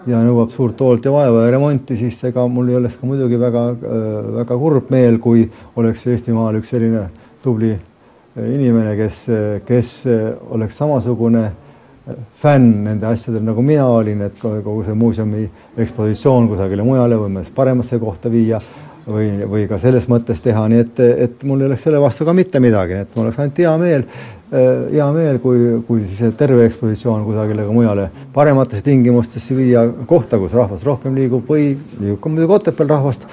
ja 0.06 0.20
nõuab 0.22 0.52
suurt 0.54 0.78
hoolt 0.86 1.06
ja 1.08 1.10
vaeva 1.10 1.48
ja 1.48 1.52
remonti, 1.56 1.96
siis 1.98 2.20
ega 2.30 2.44
mul 2.46 2.68
ei 2.70 2.76
oleks 2.78 3.00
ka 3.02 3.08
muidugi 3.10 3.40
väga 3.42 3.64
väga 4.36 4.58
kurb 4.62 4.92
meel, 4.94 5.18
kui 5.18 5.48
oleks 5.82 6.06
Eestimaal 6.14 6.60
üks 6.60 6.70
selline 6.76 7.08
tubli 7.42 7.72
inimene, 8.36 8.94
kes, 9.00 9.22
kes 9.66 9.92
oleks 10.54 10.78
samasugune 10.78 11.46
fänn 12.42 12.84
nende 12.86 13.08
asjadel, 13.10 13.42
nagu 13.48 13.64
mina 13.66 13.86
olin, 13.90 14.22
et 14.28 14.42
kogu 14.42 14.84
see 14.86 14.94
muuseumi 14.98 15.46
ekspositsioon 15.82 16.50
kusagile 16.52 16.86
mujale 16.86 17.18
või 17.18 17.40
mõnes 17.40 17.50
paremasse 17.56 17.98
kohta 18.02 18.30
viia 18.30 18.60
või, 19.08 19.30
või 19.50 19.66
ka 19.70 19.80
selles 19.82 20.06
mõttes 20.12 20.42
teha, 20.44 20.68
nii 20.70 20.84
et, 20.84 21.02
et 21.26 21.46
mul 21.48 21.64
ei 21.64 21.70
oleks 21.70 21.86
selle 21.88 22.02
vastu 22.02 22.28
ka 22.28 22.34
mitte 22.38 22.62
midagi, 22.62 22.94
nii 22.94 23.08
et 23.08 23.18
mul 23.18 23.26
oleks 23.26 23.42
ainult 23.42 23.62
hea 23.64 23.74
meel, 23.82 24.06
hea 24.52 25.08
meel, 25.16 25.40
kui, 25.44 25.82
kui 25.88 26.06
siis 26.06 26.36
terve 26.38 26.68
ekspositsioon 26.70 27.26
kusagile 27.26 27.66
mujale 27.68 28.10
parematesse 28.34 28.86
tingimustesse 28.86 29.58
viia, 29.58 29.88
kohta, 30.06 30.40
kus 30.42 30.54
rahvas 30.54 30.86
rohkem 30.86 31.16
liigub 31.18 31.50
või 31.50 31.72
liigub 32.00 32.22
ka 32.22 32.34
muidugi 32.34 32.60
Otepääl 32.60 32.92
rahvast, 32.94 33.26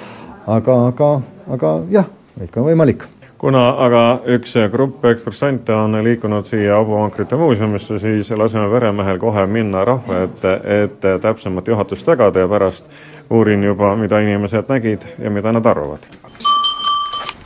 aga, 0.46 0.78
aga, 0.92 1.10
aga 1.58 1.74
jah, 1.92 2.08
ikka 2.40 2.62
on 2.62 2.70
võimalik 2.72 3.08
kuna 3.42 3.62
aga 3.84 4.02
üks 4.36 4.54
grupp 4.70 5.02
ekskursante 5.10 5.74
on 5.74 5.98
liikunud 6.06 6.46
siia 6.46 6.76
Abuvankrite 6.78 7.36
muuseumisse, 7.36 7.98
siis 7.98 8.30
laseme 8.38 8.70
Veremehel 8.70 9.18
kohe 9.18 9.46
minna 9.50 9.82
rahva 9.84 10.22
ette, 10.28 10.54
et 10.84 11.10
täpsemat 11.26 11.68
juhatust 11.68 12.06
jagada 12.06 12.46
ja 12.46 12.48
pärast 12.48 12.86
uurin 13.30 13.66
juba, 13.66 13.96
mida 13.98 14.22
inimesed 14.22 14.70
nägid 14.70 15.10
ja 15.18 15.30
mida 15.30 15.52
nad 15.52 15.66
arvavad. 15.66 16.06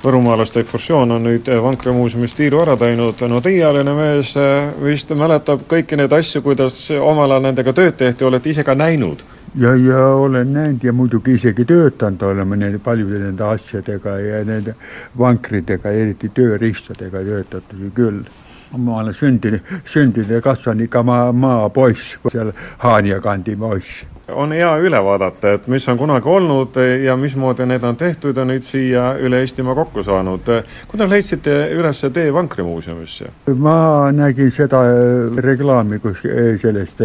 Võrumaalaste 0.03 0.61
ekskursioon 0.63 1.17
on 1.17 1.25
nüüd 1.27 1.49
Vankri 1.63 1.93
muuseumis 1.95 2.37
tiiru 2.37 2.61
ära 2.63 2.77
teinud, 2.81 3.23
no 3.31 3.41
teiealine 3.45 3.95
mees 3.97 4.35
vist 4.83 5.11
mäletab 5.17 5.67
kõiki 5.71 5.99
neid 5.99 6.13
asju, 6.13 6.43
kuidas 6.45 6.79
omal 6.97 7.37
ajal 7.37 7.49
nendega 7.49 7.75
tööd 7.77 7.97
tehti, 7.99 8.25
olete 8.25 8.53
ise 8.53 8.65
ka 8.67 8.77
näinud? 8.79 9.25
Ja, 9.57 9.75
ja 9.77 10.07
olen 10.07 10.53
näinud 10.53 10.83
ja 10.85 10.93
muidugi 10.93 11.35
isegi 11.35 11.65
töötanud. 11.65 12.23
Oleme 12.23 12.57
nende 12.61 12.79
paljude 12.79 13.19
nende 13.23 13.45
asjadega 13.45 14.19
ja 14.21 14.43
nende 14.45 14.75
vankritega, 15.19 15.93
eriti 15.97 16.29
tööriistadega 16.29 17.23
töötatud 17.25 17.87
küll. 17.95 18.27
ma 18.77 18.99
olen 19.01 19.15
sündinud, 19.15 19.63
sündinud 19.89 20.31
ja 20.31 20.41
kasvanud 20.43 20.85
ikka 20.85 21.03
maa, 21.07 21.33
maapoiss, 21.33 22.19
seal 22.29 22.51
Haanja 22.83 23.21
kandi 23.25 23.55
poiss 23.57 24.03
on 24.29 24.53
hea 24.53 24.71
üle 24.83 25.01
vaadata, 25.05 25.53
et 25.57 25.67
mis 25.71 25.87
on 25.89 25.99
kunagi 25.99 26.29
olnud 26.29 26.79
ja 27.05 27.17
mismoodi 27.17 27.67
need 27.69 27.85
on 27.87 27.97
tehtud 27.97 28.37
ja 28.37 28.45
nüüd 28.49 28.65
siia 28.67 29.13
üle 29.23 29.41
Eestimaa 29.45 29.75
kokku 29.79 30.03
saanud. 30.03 30.51
kuidas 30.89 31.11
leidsite 31.11 31.57
üles 31.75 32.05
tee 32.13 32.33
Vankrimuuseumisse? 32.35 33.31
ma 33.57 34.11
nägin 34.13 34.51
seda 34.51 34.83
reklaami, 35.43 35.99
kus 35.99 36.25
sellest 36.63 37.03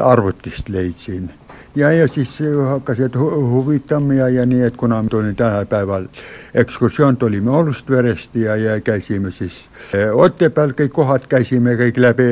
arvutist 0.00 0.68
leidsin 0.68 1.30
ja, 1.74 1.92
ja 1.92 2.08
siis 2.08 2.38
hakkasid 2.68 3.16
hu 3.18 3.30
huvitama 3.50 4.14
ja, 4.14 4.28
ja 4.28 4.46
nii, 4.46 4.62
et 4.62 4.76
kuna 4.76 5.04
tulin 5.10 5.36
tänapäeval 5.36 6.06
ekskursioon, 6.54 7.16
tulime 7.16 7.50
Olustverest 7.50 8.34
ja, 8.34 8.56
ja 8.56 8.80
käisime 8.80 9.30
siis 9.30 9.58
e, 9.92 10.10
Otepääl 10.10 10.74
kõik 10.78 10.94
kohad 10.94 11.26
käisime 11.28 11.76
kõik 11.80 11.98
läbi, 11.98 12.30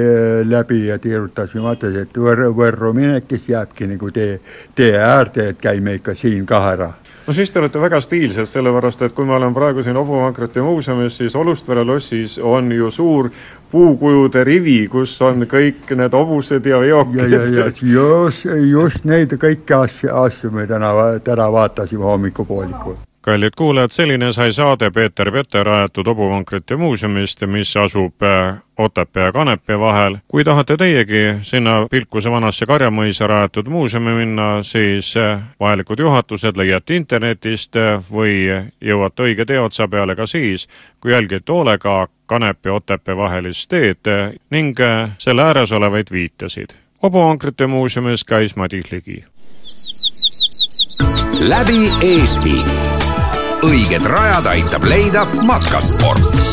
läbi 0.49 0.87
ja 0.87 0.99
tiirutasime, 0.99 1.63
vaatasin, 1.63 2.07
et 2.07 2.19
Võrru, 2.19 2.53
Võrru 2.57 2.93
minek, 2.97 3.29
kes 3.29 3.49
jääbki 3.49 3.91
nagu 3.95 4.11
tee, 4.11 4.41
tee 4.75 4.97
äärde, 4.99 5.49
et 5.53 5.63
käime 5.63 5.99
ikka 5.99 6.15
siin 6.15 6.47
ka 6.47 6.63
ära. 6.73 6.93
No 7.27 7.33
siis 7.33 7.51
te 7.55 7.61
olete 7.61 7.79
väga 7.79 8.01
stiilsed, 8.03 8.49
sellepärast 8.51 9.05
et 9.07 9.13
kui 9.15 9.27
ma 9.27 9.37
olen 9.37 9.55
praegu 9.55 9.83
siin 9.87 9.95
Hobuvankrite 9.95 10.63
muuseumis, 10.63 11.21
siis 11.21 11.37
Olustvere 11.39 11.85
lossis 11.87 12.39
on 12.43 12.73
ju 12.75 12.91
suur 12.91 13.31
puukujude 13.73 14.45
rivi, 14.45 14.89
kus 14.93 15.15
on 15.25 15.47
kõik 15.49 15.95
need 15.97 16.13
hobused 16.17 16.67
ja 16.67 16.81
veokid. 16.81 17.23
ja, 17.23 17.29
ja, 17.29 17.47
ja 17.47 17.71
just, 17.93 18.45
just 18.71 19.09
neid 19.09 19.33
kõiki 19.33 19.79
asju, 19.79 20.13
asju 20.25 20.53
me 20.53 20.67
täna, 20.69 20.93
täna 21.25 21.49
vaatasime 21.53 22.05
hommikupoolikul 22.05 23.01
kallid 23.23 23.53
kuulajad, 23.57 23.91
selline 23.91 24.33
sai 24.33 24.53
saade 24.53 24.91
Peeter 24.91 25.33
Pete 25.33 25.65
rajatud 25.65 26.07
hobuvankrite 26.07 26.77
muuseumist, 26.77 27.47
mis 27.47 27.77
asub 27.77 28.23
äh, 28.23 28.59
Otepää 28.79 29.25
ja 29.25 29.33
Kanepi 29.33 29.79
vahel. 29.79 30.17
kui 30.29 30.45
tahate 30.45 30.77
teiegi 30.77 31.39
sinna 31.43 31.87
Pilkuse 31.91 32.31
vanasse 32.31 32.67
Karjamõisa 32.67 33.27
rajatud 33.27 33.69
muuseumi 33.69 34.15
minna, 34.15 34.63
siis 34.63 35.17
äh, 35.17 35.41
vajalikud 35.61 35.99
juhatused 35.99 36.57
leiate 36.57 36.97
internetist 36.97 37.77
äh, 37.77 38.03
või 38.13 38.35
jõuate 38.81 39.23
õige 39.23 39.47
teeotsa 39.47 39.89
peale 39.89 40.17
ka 40.17 40.27
siis, 40.27 40.67
kui 41.01 41.13
jälgite 41.13 41.53
hoolega 41.53 42.09
Kanepi 42.27 42.69
ja 42.69 42.75
Otepää 42.75 43.17
vahelist 43.17 43.69
teed 43.69 44.09
ning 44.51 44.79
selle 45.19 45.43
ääres 45.43 45.73
olevaid 45.73 46.11
viitesid. 46.11 46.75
hobuvankrite 47.03 47.67
muuseumis 47.67 48.25
käis 48.25 48.57
Madis 48.57 48.93
Ligi. 48.93 49.25
läbi 51.49 51.93
Eesti 52.03 52.63
õiged 53.67 54.07
rajad 54.11 54.49
aitab 54.51 54.87
leida 54.91 55.27
matkasport 55.47 56.52